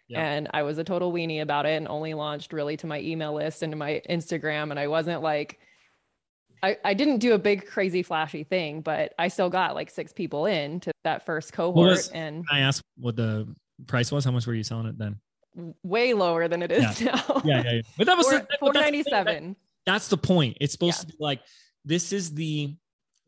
[0.09, 0.21] yeah.
[0.23, 3.33] And I was a total weenie about it and only launched really to my email
[3.35, 4.71] list and to my Instagram.
[4.71, 5.59] And I wasn't like,
[6.63, 10.13] I, I didn't do a big, crazy, flashy thing, but I still got like six
[10.13, 13.53] people in to that first cohort was- and I asked what the
[13.87, 14.25] price was?
[14.25, 15.17] How much were you selling it then?
[15.83, 17.43] way lower than it is now.
[17.45, 17.81] Yeah, yeah, yeah.
[17.99, 19.57] But that was Four- thing, that- 497.
[19.85, 20.57] that's the point.
[20.61, 21.01] It's supposed Yeah.
[21.03, 21.41] to be like
[21.85, 22.75] this is the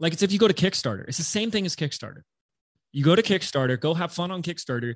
[0.01, 1.07] like it's if you go to Kickstarter.
[1.09, 2.23] It's the same thing as Kickstarter.
[2.93, 4.95] You go to Kickstarter, go have fun on Kickstarter,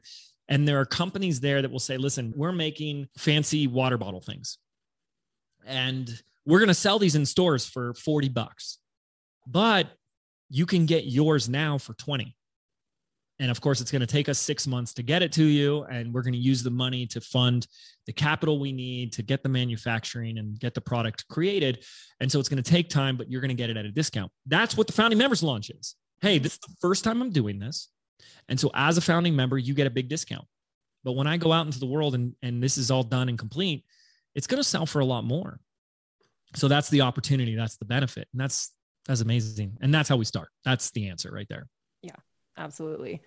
[0.49, 4.59] and there are companies there that will say, "Listen, we're making fancy water bottle things,
[5.67, 6.09] and
[6.47, 8.79] we're going to sell these in stores for forty bucks,
[9.47, 9.89] but
[10.51, 12.35] you can get yours now for twenty.
[13.41, 15.85] And of course, it's going to take us six months to get it to you.
[15.85, 17.67] And we're going to use the money to fund
[18.07, 21.85] the capital we need to get the manufacturing and get the product created.
[22.19, 23.93] And so it's going to take time, but you're going to get it at a
[23.93, 24.33] discount.
[24.47, 25.95] That's what the founding members launch is.
[26.21, 27.89] Hey, this is the first time I'm doing this.
[28.49, 30.47] And so as a founding member, you get a big discount.
[31.05, 33.39] But when I go out into the world and, and this is all done and
[33.39, 33.85] complete,
[34.35, 35.61] it's going to sell for a lot more.
[36.55, 37.55] So that's the opportunity.
[37.55, 38.29] That's the benefit.
[38.33, 38.73] And that's,
[39.07, 39.79] that's amazing.
[39.81, 40.49] And that's how we start.
[40.65, 41.67] That's the answer right there.
[42.03, 42.17] Yeah,
[42.57, 43.23] absolutely.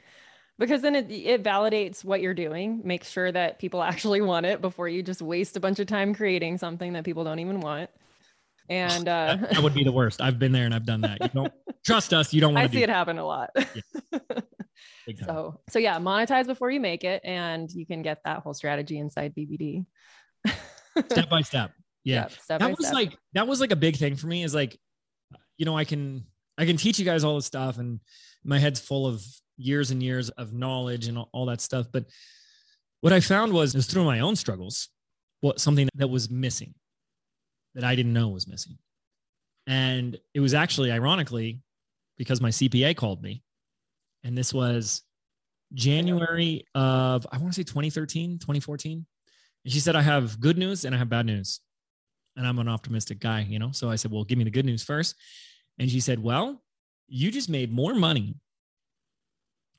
[0.60, 4.62] Because then it, it validates what you're doing, makes sure that people actually want it
[4.62, 7.89] before you just waste a bunch of time creating something that people don't even want.
[8.70, 10.22] And uh, That, that would be the worst.
[10.22, 11.22] I've been there and I've done that.
[11.22, 11.54] You don't
[11.86, 12.34] trust us.
[12.34, 13.50] You don't want to I see it happen a lot.
[13.56, 14.44] time.
[15.26, 18.98] So, so yeah, monetize before you make it, and you can get that whole strategy
[18.98, 19.86] inside BBD.
[21.10, 21.72] step by step.
[22.04, 22.22] Yeah.
[22.22, 22.94] Yep, step that was step.
[22.94, 24.80] like that was like a big thing for me is like
[25.62, 26.26] you know i can
[26.58, 28.00] i can teach you guys all this stuff and
[28.44, 29.24] my head's full of
[29.58, 32.06] years and years of knowledge and all, all that stuff but
[33.02, 34.90] what i found was was through my own struggles
[35.42, 36.74] what something that was missing
[37.76, 38.76] that i didn't know was missing
[39.68, 41.62] and it was actually ironically
[42.18, 43.44] because my cpa called me
[44.24, 45.03] and this was
[45.74, 49.05] january of i want to say 2013 2014
[49.63, 51.61] and she said i have good news and i have bad news
[52.38, 53.72] And I'm an optimistic guy, you know?
[53.74, 55.15] So I said, well, give me the good news first.
[55.80, 56.63] And she said, well,
[57.07, 58.36] you just made more money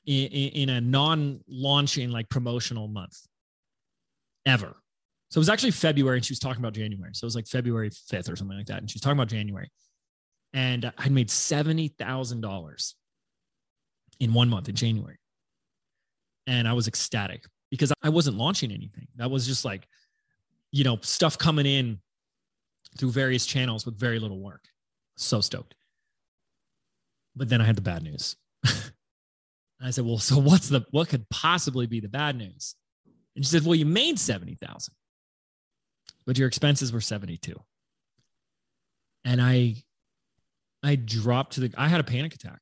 [0.05, 3.17] in, in, in a non launching, like promotional month
[4.45, 4.75] ever.
[5.29, 7.11] So it was actually February and she was talking about January.
[7.13, 8.79] So it was like February 5th or something like that.
[8.81, 9.71] And she's talking about January.
[10.53, 12.93] And I'd made $70,000
[14.19, 15.17] in one month in January.
[16.47, 19.07] And I was ecstatic because I wasn't launching anything.
[19.15, 19.87] That was just like,
[20.71, 21.99] you know, stuff coming in
[22.97, 24.65] through various channels with very little work.
[25.17, 25.75] So stoked.
[27.35, 28.35] But then I had the bad news.
[29.81, 32.75] I said, "Well, so what's the what could possibly be the bad news?"
[33.35, 34.93] And she said, "Well, you made 70,000.
[36.25, 37.59] But your expenses were 72."
[39.25, 39.83] And I
[40.83, 42.61] I dropped to the I had a panic attack.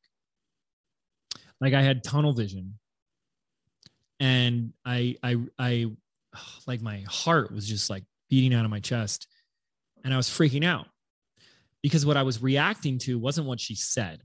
[1.61, 2.79] Like I had tunnel vision.
[4.19, 5.85] And I I I
[6.67, 9.27] like my heart was just like beating out of my chest
[10.03, 10.87] and I was freaking out
[11.81, 14.21] because what I was reacting to wasn't what she said,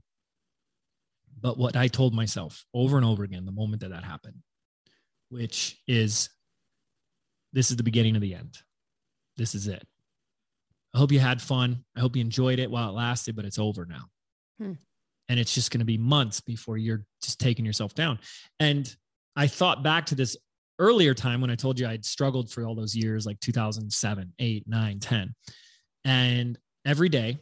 [1.40, 4.42] but what I told myself over and over again the moment that that happened,
[5.30, 6.28] which is
[7.52, 8.58] this is the beginning of the end.
[9.36, 9.86] This is it.
[10.94, 11.84] I hope you had fun.
[11.96, 14.04] I hope you enjoyed it while it lasted, but it's over now.
[14.58, 14.72] Hmm.
[15.28, 18.18] And it's just going to be months before you're just taking yourself down.
[18.60, 18.94] And
[19.34, 20.36] I thought back to this
[20.78, 24.64] earlier time when I told you I'd struggled for all those years, like 2007, 8,
[24.66, 25.34] 9, 10.
[26.04, 27.38] And every day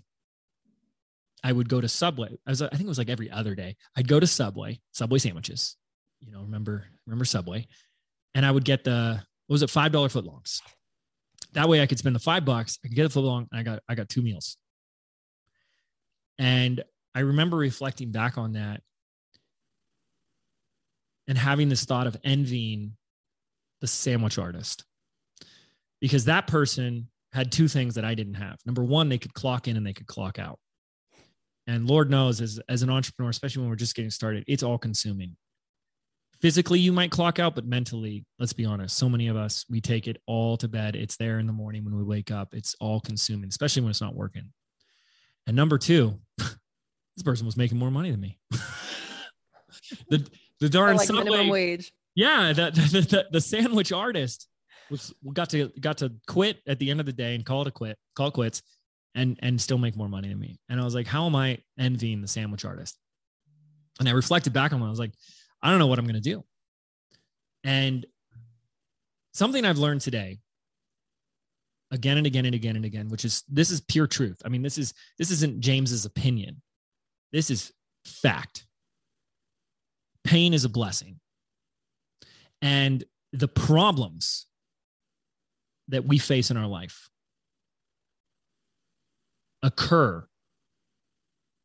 [1.42, 2.38] I would go to Subway.
[2.46, 3.76] I was, I think it was like every other day.
[3.96, 5.76] I'd go to Subway, Subway sandwiches.
[6.20, 7.66] You know, remember, remember Subway.
[8.34, 10.60] And I would get the, what was it, $5 footlongs.
[11.52, 12.78] That way I could spend the five bucks.
[12.84, 14.56] I could get a footlong and I got, I got two meals.
[16.38, 16.82] And
[17.14, 18.80] I remember reflecting back on that
[21.28, 22.96] and having this thought of envying
[23.80, 24.84] the sandwich artist
[26.00, 28.58] because that person had two things that I didn't have.
[28.64, 30.58] Number one, they could clock in and they could clock out.
[31.66, 34.78] And Lord knows, as, as an entrepreneur, especially when we're just getting started, it's all
[34.78, 35.36] consuming.
[36.40, 39.80] Physically, you might clock out, but mentally, let's be honest, so many of us, we
[39.80, 40.94] take it all to bed.
[40.94, 42.54] It's there in the morning when we wake up.
[42.54, 44.52] It's all consuming, especially when it's not working.
[45.46, 46.20] And number two,
[47.16, 48.38] this person was making more money than me.
[50.08, 50.28] the
[50.60, 51.92] the darn like subway, minimum wage.
[52.14, 54.48] Yeah, the, the, the, the sandwich artist
[54.90, 57.68] was got to got to quit at the end of the day and call it
[57.68, 58.62] a quit, call quits,
[59.14, 60.58] and and still make more money than me.
[60.68, 62.98] And I was like, how am I envying the sandwich artist?
[64.00, 64.86] And I reflected back on it.
[64.86, 65.14] I was like,
[65.62, 66.44] I don't know what I'm gonna do.
[67.62, 68.04] And
[69.32, 70.38] something I've learned today,
[71.90, 74.42] again and again and again and again, which is this is pure truth.
[74.44, 76.60] I mean, this is this isn't James's opinion.
[77.34, 77.72] This is
[78.04, 78.64] fact.
[80.22, 81.18] Pain is a blessing.
[82.62, 84.46] And the problems
[85.88, 87.10] that we face in our life
[89.64, 90.24] occur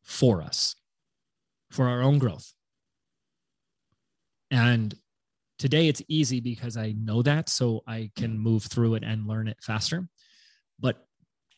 [0.02, 0.74] for us,
[1.70, 2.52] for our own growth.
[4.50, 4.92] And
[5.60, 9.46] today it's easy because I know that, so I can move through it and learn
[9.46, 10.08] it faster.
[10.80, 11.06] But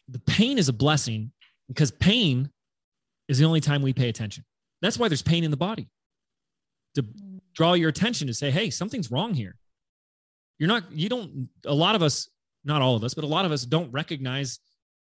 [0.07, 1.33] the pain is a blessing
[1.67, 2.51] because pain
[3.33, 4.45] is the only time we pay attention.
[4.81, 5.89] That's why there's pain in the body
[6.95, 7.05] to
[7.55, 9.57] draw your attention to say, hey, something's wrong here.
[10.59, 12.29] You're not, you don't, a lot of us
[12.65, 14.61] not all of us, but a lot of us don't recognize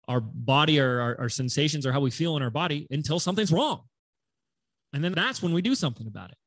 [0.07, 3.51] our body or our, our, sensations or how we feel in our body until something's
[3.51, 3.84] wrong.
[4.91, 6.38] And then that's when we do something about it.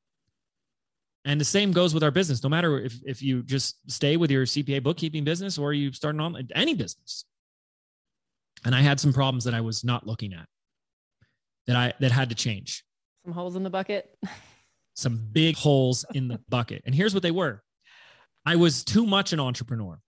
[1.24, 2.42] And the same goes with our business.
[2.42, 6.18] No matter if, if you just stay with your CPA bookkeeping business or you start
[6.20, 7.24] on any business.
[8.64, 10.46] And I had some problems that I was not looking at
[11.66, 12.84] that I that had to change.
[13.24, 14.16] Some holes in the bucket.
[14.94, 16.82] some big holes in the bucket.
[16.86, 17.62] And here's what they were.
[18.44, 19.98] I was too much an entrepreneur.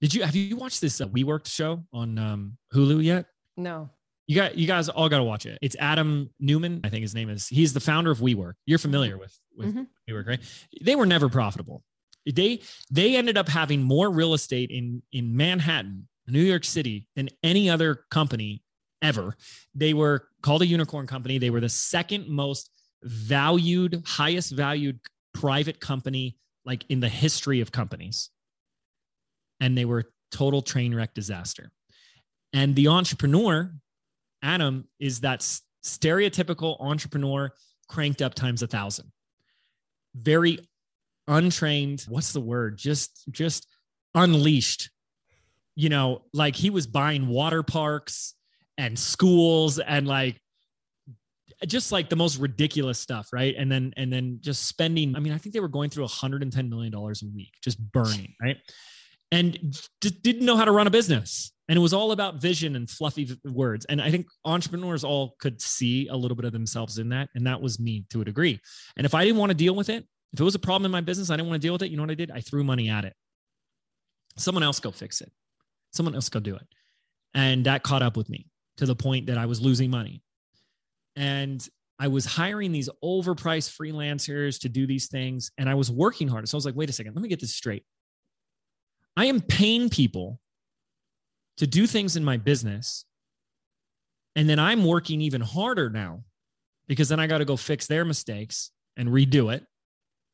[0.00, 3.26] Did you have you watched this uh, WeWork show on um, Hulu yet?
[3.56, 3.90] No.
[4.28, 5.58] You got you guys all got to watch it.
[5.62, 7.48] It's Adam Neumann, I think his name is.
[7.48, 8.54] He's the founder of WeWork.
[8.66, 10.12] You're familiar with with mm-hmm.
[10.12, 10.40] WeWork, right?
[10.82, 11.82] They were never profitable.
[12.26, 12.60] They
[12.90, 17.68] they ended up having more real estate in in Manhattan, New York City, than any
[17.68, 18.62] other company
[19.02, 19.36] ever.
[19.74, 21.38] They were called a unicorn company.
[21.38, 22.70] They were the second most
[23.02, 25.00] valued, highest valued
[25.34, 28.30] private company like in the history of companies
[29.60, 31.70] and they were total train wreck disaster.
[32.52, 33.72] And the entrepreneur,
[34.42, 35.40] Adam, is that
[35.84, 37.52] stereotypical entrepreneur
[37.88, 39.10] cranked up times a thousand.
[40.14, 40.58] Very
[41.26, 42.04] untrained.
[42.08, 42.78] What's the word?
[42.78, 43.66] Just, just
[44.14, 44.90] unleashed.
[45.74, 48.34] You know, like he was buying water parks
[48.78, 50.40] and schools and like
[51.66, 53.54] just like the most ridiculous stuff, right?
[53.58, 55.14] And then and then just spending.
[55.14, 58.34] I mean, I think they were going through 110 million dollars a week, just burning,
[58.40, 58.56] right?
[59.30, 59.58] and
[60.00, 61.52] just didn't know how to run a business.
[61.68, 63.84] And it was all about vision and fluffy words.
[63.86, 67.28] And I think entrepreneurs all could see a little bit of themselves in that.
[67.34, 68.58] And that was me to a degree.
[68.96, 70.92] And if I didn't want to deal with it, if it was a problem in
[70.92, 71.90] my business, I didn't want to deal with it.
[71.90, 72.30] You know what I did?
[72.30, 73.12] I threw money at it.
[74.38, 75.30] Someone else go fix it.
[75.92, 76.66] Someone else go do it.
[77.34, 78.46] And that caught up with me
[78.78, 80.22] to the point that I was losing money.
[81.16, 81.66] And
[81.98, 86.48] I was hiring these overpriced freelancers to do these things and I was working hard.
[86.48, 87.84] So I was like, wait a second, let me get this straight.
[89.16, 90.40] I am paying people
[91.56, 93.04] to do things in my business.
[94.36, 96.22] And then I'm working even harder now
[96.86, 99.66] because then I got to go fix their mistakes and redo it.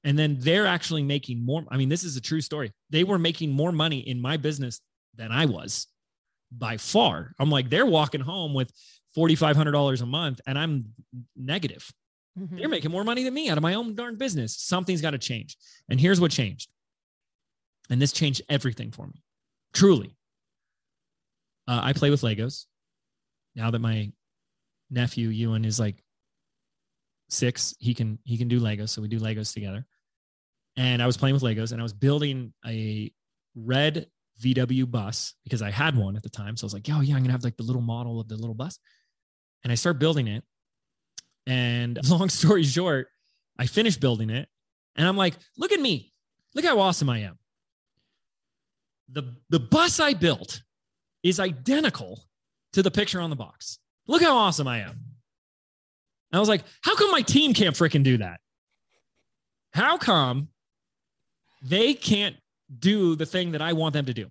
[0.04, 1.64] And then they're actually making more.
[1.70, 2.72] I mean, this is a true story.
[2.90, 4.82] They were making more money in my business
[5.16, 5.86] than I was
[6.56, 7.34] by far.
[7.38, 8.72] I'm like, they're walking home with
[9.16, 10.86] $4,500 a month and I'm
[11.36, 11.90] negative.
[12.38, 12.56] Mm-hmm.
[12.56, 14.56] They're making more money than me out of my own darn business.
[14.56, 15.56] Something's got to change.
[15.88, 16.68] And here's what changed.
[17.90, 19.22] And this changed everything for me,
[19.72, 20.16] truly.
[21.68, 22.64] Uh, I play with Legos
[23.54, 24.10] now that my
[24.90, 26.02] nephew Ewan is like
[27.28, 27.74] six.
[27.78, 29.86] He can he can do Legos, so we do Legos together.
[30.76, 33.12] And I was playing with Legos, and I was building a
[33.54, 34.06] red
[34.40, 36.56] VW bus because I had one at the time.
[36.56, 38.36] So I was like, "Yo, yeah, I'm gonna have like the little model of the
[38.36, 38.78] little bus,"
[39.62, 40.44] and I start building it.
[41.46, 43.08] And long story short,
[43.58, 44.48] I finished building it,
[44.96, 46.12] and I'm like, "Look at me!
[46.54, 47.38] Look how awesome I am!"
[49.08, 50.62] the, the bus I built
[51.22, 52.24] is identical
[52.72, 53.78] to the picture on the box.
[54.06, 54.90] Look how awesome I am.
[54.90, 54.98] And
[56.32, 58.40] I was like, how come my team can't freaking do that?
[59.72, 60.48] How come
[61.62, 62.36] they can't
[62.78, 64.30] do the thing that I want them to do?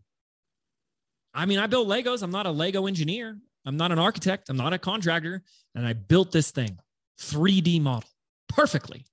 [1.33, 2.21] I mean, I built Legos.
[2.21, 3.37] I'm not a Lego engineer.
[3.65, 4.49] I'm not an architect.
[4.49, 5.41] I'm not a contractor.
[5.75, 6.77] And I built this thing,
[7.19, 8.09] 3D model,
[8.49, 9.05] perfectly.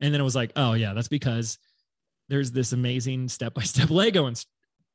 [0.00, 1.58] And then it was like, oh, yeah, that's because
[2.28, 4.26] there's this amazing step by step Lego.
[4.26, 4.44] And,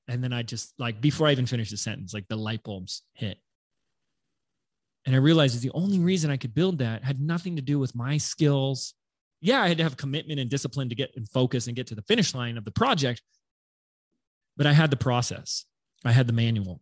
[0.07, 3.01] and then I just like, before I even finished the sentence, like the light bulbs
[3.13, 3.37] hit.
[5.05, 7.93] And I realized the only reason I could build that had nothing to do with
[7.93, 8.93] my skills.
[9.45, 11.95] Yeah, I had to have commitment and discipline to get and focus and get to
[11.95, 13.21] the finish line of the project.
[14.55, 15.65] But I had the process,
[16.05, 16.79] I had the manual.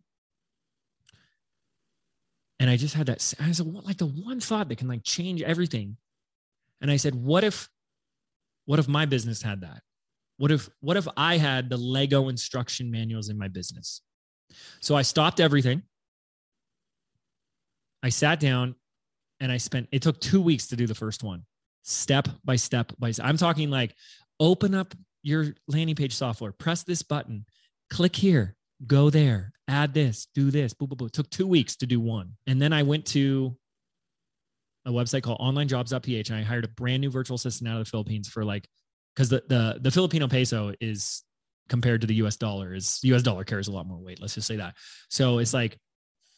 [2.60, 5.42] And I just had that, I said, like the one thought that can like change
[5.42, 5.96] everything.
[6.80, 7.68] And I said, what if,
[8.66, 9.82] what if my business had that?
[10.36, 14.02] What if what if I had the Lego instruction manuals in my business?
[14.80, 15.82] So I stopped everything.
[18.04, 18.76] I sat down
[19.40, 21.44] and I spent it took 2 weeks to do the first one.
[21.82, 23.94] Step by step by I'm talking like
[24.38, 27.44] open up your landing page software, press this button,
[27.90, 28.56] click here,
[28.86, 31.06] go there, add this, do this, boo, boo, boo.
[31.06, 32.36] It took two weeks to do one.
[32.46, 33.56] And then I went to
[34.84, 37.90] a website called onlinejobs.ph and I hired a brand new virtual assistant out of the
[37.90, 38.66] Philippines for like
[39.14, 41.22] because the, the the Filipino peso is
[41.68, 44.20] compared to the US dollar is US dollar carries a lot more weight.
[44.20, 44.74] Let's just say that.
[45.08, 45.78] So it's like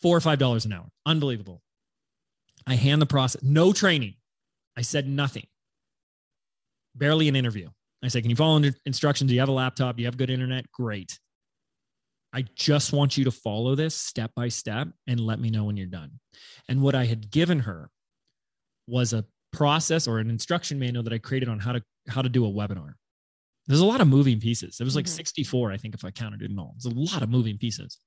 [0.02, 0.86] four or five dollars an hour.
[1.06, 1.62] Unbelievable.
[2.66, 4.14] I hand the process, no training.
[4.76, 5.46] I said nothing.
[6.94, 7.68] Barely an interview.
[8.02, 9.28] I said, Can you follow instructions?
[9.28, 9.96] Do you have a laptop?
[9.96, 10.70] Do you have good internet?
[10.72, 11.18] Great.
[12.32, 15.76] I just want you to follow this step by step and let me know when
[15.76, 16.18] you're done.
[16.68, 17.90] And what I had given her
[18.88, 22.28] was a process or an instruction manual that I created on how to how to
[22.28, 22.94] do a webinar.
[23.66, 24.78] There's a lot of moving pieces.
[24.80, 25.16] It was like mm-hmm.
[25.16, 26.74] 64, I think, if I counted it all.
[26.76, 27.98] There's a lot of moving pieces.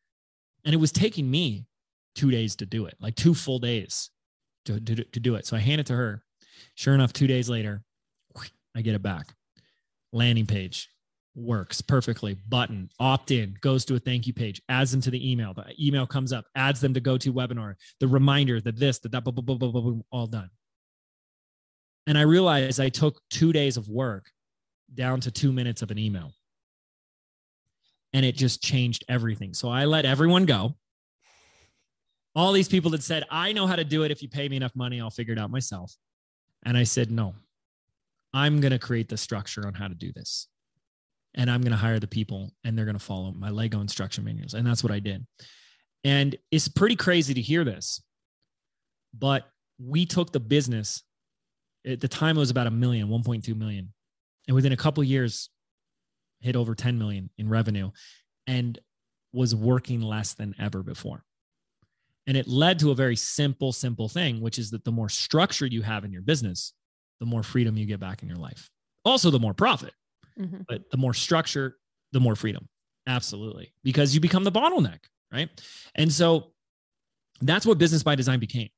[0.65, 1.65] And it was taking me
[2.13, 4.11] two days to do it, like two full days
[4.65, 5.47] to, to, to do it.
[5.47, 6.23] So I hand it to her.
[6.75, 7.83] Sure enough, two days later,
[8.75, 9.27] I get it back.
[10.13, 10.89] Landing page
[11.35, 12.35] works perfectly.
[12.47, 15.53] Button, opt in, goes to a thank you page, adds them to the email.
[15.53, 19.31] The email comes up, adds them to GoToWebinar, the reminder that this, that, that, blah,
[19.31, 20.49] blah, blah, blah, blah, all done.
[22.07, 24.31] And I realized I took two days of work
[24.93, 26.31] down to two minutes of an email.
[28.13, 29.53] And it just changed everything.
[29.53, 30.75] So I let everyone go.
[32.35, 34.11] All these people that said, I know how to do it.
[34.11, 35.93] If you pay me enough money, I'll figure it out myself.
[36.67, 37.33] And I said, no,
[38.33, 40.49] I'm going to create the structure on how to do this.
[41.33, 44.25] And I'm going to hire the people and they're going to follow my Lego instruction
[44.25, 44.53] manuals.
[44.53, 45.25] And that's what I did.
[46.03, 48.03] And it's pretty crazy to hear this,
[49.17, 49.49] but
[49.79, 51.03] we took the business
[51.85, 53.93] at the time it was about a million 1.2 million
[54.47, 55.49] and within a couple years
[56.41, 57.91] hit over 10 million in revenue
[58.45, 58.77] and
[59.31, 61.23] was working less than ever before
[62.27, 65.65] and it led to a very simple simple thing which is that the more structure
[65.65, 66.73] you have in your business
[67.19, 68.69] the more freedom you get back in your life
[69.05, 69.93] also the more profit
[70.39, 70.61] mm-hmm.
[70.67, 71.77] but the more structure
[72.11, 72.67] the more freedom
[73.07, 74.99] absolutely because you become the bottleneck
[75.31, 75.49] right
[75.95, 76.51] and so
[77.41, 78.69] that's what business by design became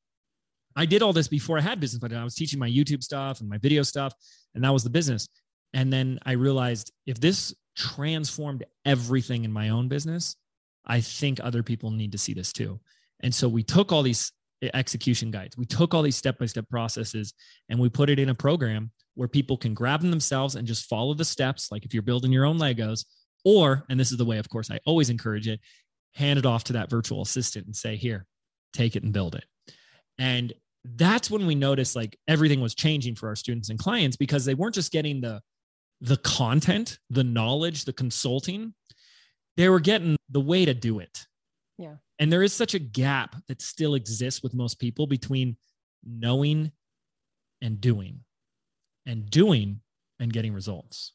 [0.76, 3.41] I did all this before I had business, but I was teaching my YouTube stuff
[3.41, 4.14] and my video stuff,
[4.54, 5.28] and that was the business.
[5.74, 10.36] And then I realized if this transformed everything in my own business.
[10.86, 12.80] I think other people need to see this too.
[13.22, 16.46] And so we took all these eh, execution guides, we took all these step by
[16.46, 17.34] step processes,
[17.70, 20.88] and we put it in a program where people can grab them themselves and just
[20.88, 21.72] follow the steps.
[21.72, 23.06] Like if you're building your own Legos,
[23.44, 25.60] or, and this is the way, of course, I always encourage it,
[26.14, 28.26] hand it off to that virtual assistant and say, here,
[28.74, 29.46] take it and build it.
[30.18, 30.54] And
[30.84, 34.54] that's when we noticed like everything was changing for our students and clients because they
[34.54, 35.42] weren't just getting the
[36.02, 38.74] the content, the knowledge, the consulting,
[39.58, 41.26] they were getting the way to do it.
[41.80, 41.96] Yeah.
[42.20, 45.56] And there is such a gap that still exists with most people between
[46.04, 46.72] knowing
[47.62, 48.20] and doing
[49.06, 49.80] and doing
[50.20, 51.14] and getting results.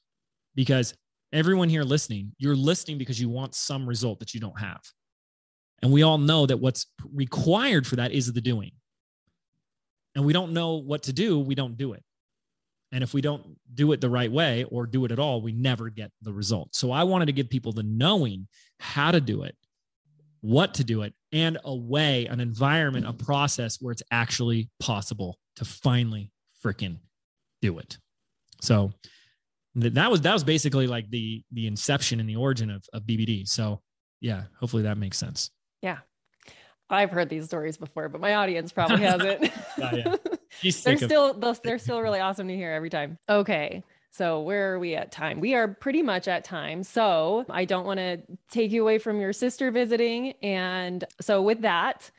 [0.55, 0.95] Because
[1.33, 4.81] everyone here listening, you're listening because you want some result that you don't have.
[5.83, 8.73] And we all know that what's required for that is the doing.
[10.15, 12.03] And we don't know what to do, we don't do it.
[12.93, 15.53] And if we don't do it the right way or do it at all, we
[15.53, 16.75] never get the result.
[16.75, 18.47] So I wanted to give people the knowing
[18.79, 19.57] how to do it,
[20.45, 23.25] what to do it, and a way, an environment, a mm-hmm.
[23.25, 26.31] process where it's actually possible to finally
[26.63, 26.99] freaking
[27.63, 27.97] do it.
[28.61, 28.93] So
[29.77, 33.49] that was that was basically like the the inception and the origin of, of BBD.
[33.49, 33.81] So
[34.21, 35.51] yeah, hopefully that makes sense.
[35.81, 35.99] Yeah.
[36.91, 39.51] I've heard these stories before, but my audience probably hasn't.
[39.79, 40.17] yeah, yeah.
[40.85, 41.33] they're still
[41.65, 43.19] they're still really awesome to hear every time.
[43.31, 43.83] Okay.
[44.17, 45.41] So where are we at time?
[45.41, 46.85] We are pretty much at time.
[46.85, 50.35] So I don't want to take you away from your sister visiting.
[50.41, 52.13] And so with that,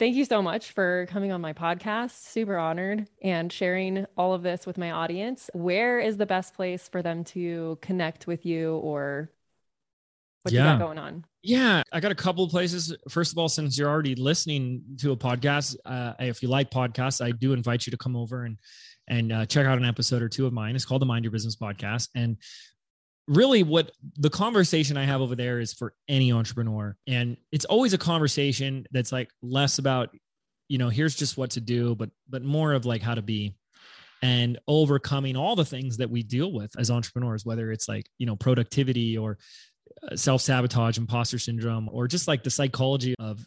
[0.00, 2.24] thank you so much for coming on my podcast.
[2.24, 5.48] Super honored and sharing all of this with my audience.
[5.54, 9.30] Where is the best place for them to connect with you or
[10.42, 10.64] what yeah.
[10.64, 11.24] you got going on?
[11.42, 12.92] Yeah, I got a couple of places.
[13.08, 17.24] First of all, since you're already listening to a podcast, uh, if you like podcasts,
[17.24, 18.58] I do invite you to come over and
[19.08, 20.76] and uh, check out an episode or two of mine.
[20.76, 22.36] It's called the Mind Your Business Podcast, and
[23.26, 26.96] really what the conversation I have over there is for any entrepreneur.
[27.06, 30.16] And it's always a conversation that's like less about,
[30.68, 33.54] you know, here's just what to do, but but more of like how to be
[34.22, 38.26] and overcoming all the things that we deal with as entrepreneurs, whether it's like, you
[38.26, 39.38] know, productivity or
[40.02, 43.46] uh, self sabotage, imposter syndrome, or just like the psychology of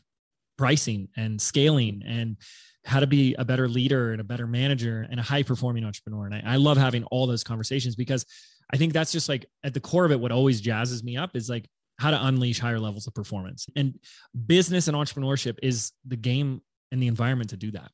[0.58, 2.38] pricing and scaling and
[2.86, 6.26] how to be a better leader and a better manager and a high performing entrepreneur.
[6.26, 8.26] And I, I, love having all those conversations because
[8.74, 11.36] I think that's just like at the core of it, what always jazzes me up
[11.36, 11.70] is like
[12.00, 13.68] how to unleash higher levels of performance.
[13.76, 14.00] And
[14.48, 16.62] business and entrepreneurship is the game
[16.92, 17.92] and the environment to do that.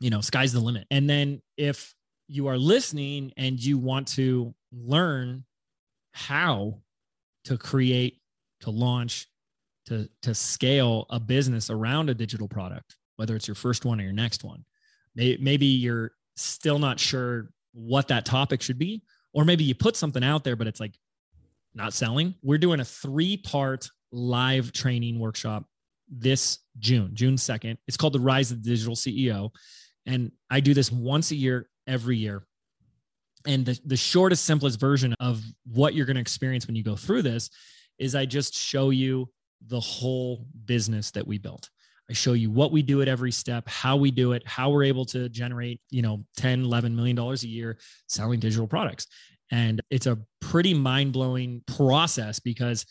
[0.00, 0.86] You know, sky's the limit.
[0.90, 1.94] And then if
[2.28, 5.44] you are listening and you want to learn
[6.12, 6.80] how
[7.44, 8.20] to create,
[8.60, 9.26] to launch,
[9.86, 14.04] to, to scale a business around a digital product, whether it's your first one or
[14.04, 14.64] your next one.
[15.14, 19.02] Maybe you're still not sure what that topic should be,
[19.32, 20.94] or maybe you put something out there, but it's like
[21.74, 22.34] not selling.
[22.42, 25.64] We're doing a three part live training workshop
[26.08, 27.78] this June, June 2nd.
[27.88, 29.50] It's called the Rise of the Digital CEO.
[30.04, 32.46] And I do this once a year, every year
[33.46, 36.96] and the, the shortest simplest version of what you're going to experience when you go
[36.96, 37.48] through this
[37.98, 39.28] is i just show you
[39.68, 41.70] the whole business that we built
[42.10, 44.84] i show you what we do at every step how we do it how we're
[44.84, 47.78] able to generate you know 10 11 million dollars a year
[48.08, 49.06] selling digital products
[49.52, 52.84] and it's a pretty mind-blowing process because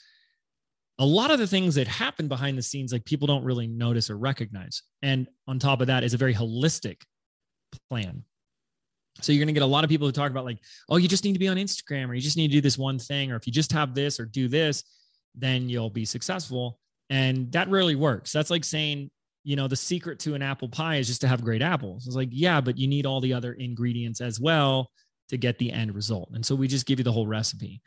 [1.00, 4.10] a lot of the things that happen behind the scenes like people don't really notice
[4.10, 7.02] or recognize and on top of that is a very holistic
[7.90, 8.24] plan
[9.22, 10.60] so you're going to get a lot of people who talk about like,
[10.90, 12.78] oh, you just need to be on Instagram or you just need to do this
[12.78, 13.32] one thing.
[13.32, 14.84] Or if you just have this or do this,
[15.34, 16.80] then you'll be successful.
[17.10, 18.32] And that rarely works.
[18.32, 19.12] That's like saying,
[19.44, 22.08] you know, the secret to an apple pie is just to have great apples.
[22.08, 24.90] It's like, yeah, but you need all the other ingredients as well
[25.30, 26.30] to get the end result.
[26.34, 27.82] And so we just give you the whole recipe.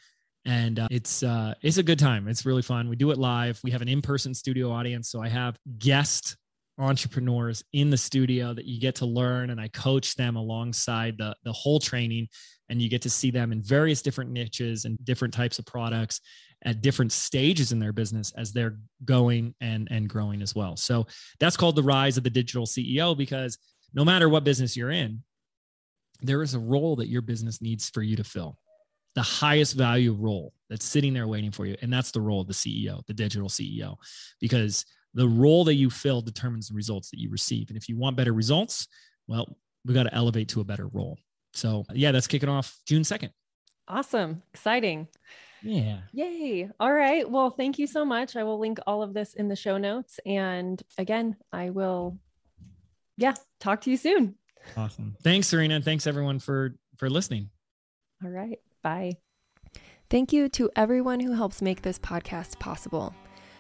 [0.44, 2.28] And uh, it's uh, it's a good time.
[2.28, 2.88] It's really fun.
[2.88, 3.60] We do it live.
[3.64, 6.36] We have an in-person studio audience, so I have guest
[6.78, 11.34] entrepreneurs in the studio that you get to learn and I coach them alongside the
[11.42, 12.28] the whole training
[12.68, 16.20] and you get to see them in various different niches and different types of products
[16.64, 20.76] at different stages in their business as they're going and and growing as well.
[20.76, 21.06] So
[21.38, 23.59] that's called the rise of the digital CEO because
[23.94, 25.22] no matter what business you're in
[26.20, 28.59] there is a role that your business needs for you to fill.
[29.14, 32.48] The highest value role that's sitting there waiting for you and that's the role of
[32.48, 33.96] the CEO, the digital CEO
[34.40, 34.84] because
[35.14, 37.70] the role that you fill determines the results that you receive.
[37.70, 38.86] And if you want better results,
[39.26, 41.18] well, we got to elevate to a better role.
[41.54, 43.30] So, yeah, that's kicking off June 2nd.
[43.88, 44.42] Awesome.
[44.52, 45.09] Exciting.
[45.62, 45.98] Yeah.
[46.12, 46.70] Yay.
[46.78, 47.28] All right.
[47.28, 48.36] Well, thank you so much.
[48.36, 50.20] I will link all of this in the show notes.
[50.24, 52.18] And again, I will,
[53.16, 54.36] yeah, talk to you soon.
[54.76, 55.16] Awesome.
[55.22, 55.80] Thanks, Serena.
[55.80, 57.50] Thanks everyone for for listening.
[58.24, 58.59] All right.
[58.82, 59.14] Bye.
[60.11, 63.14] Thank you to everyone who helps make this podcast possible.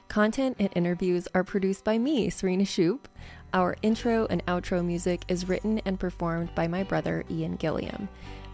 [0.08, 3.00] Content and interviews are produced by me, Serena Shoup.
[3.52, 8.08] Our intro and outro music is written and performed by my brother, Ian Gilliam.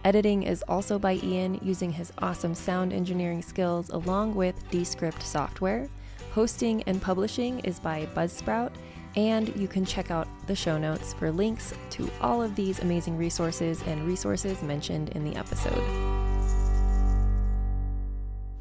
[0.05, 5.89] Editing is also by Ian using his awesome sound engineering skills along with Descript software.
[6.31, 8.71] Hosting and publishing is by Buzzsprout,
[9.15, 13.17] and you can check out the show notes for links to all of these amazing
[13.17, 15.81] resources and resources mentioned in the episode.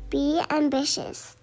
[0.09, 1.37] Be ambitious.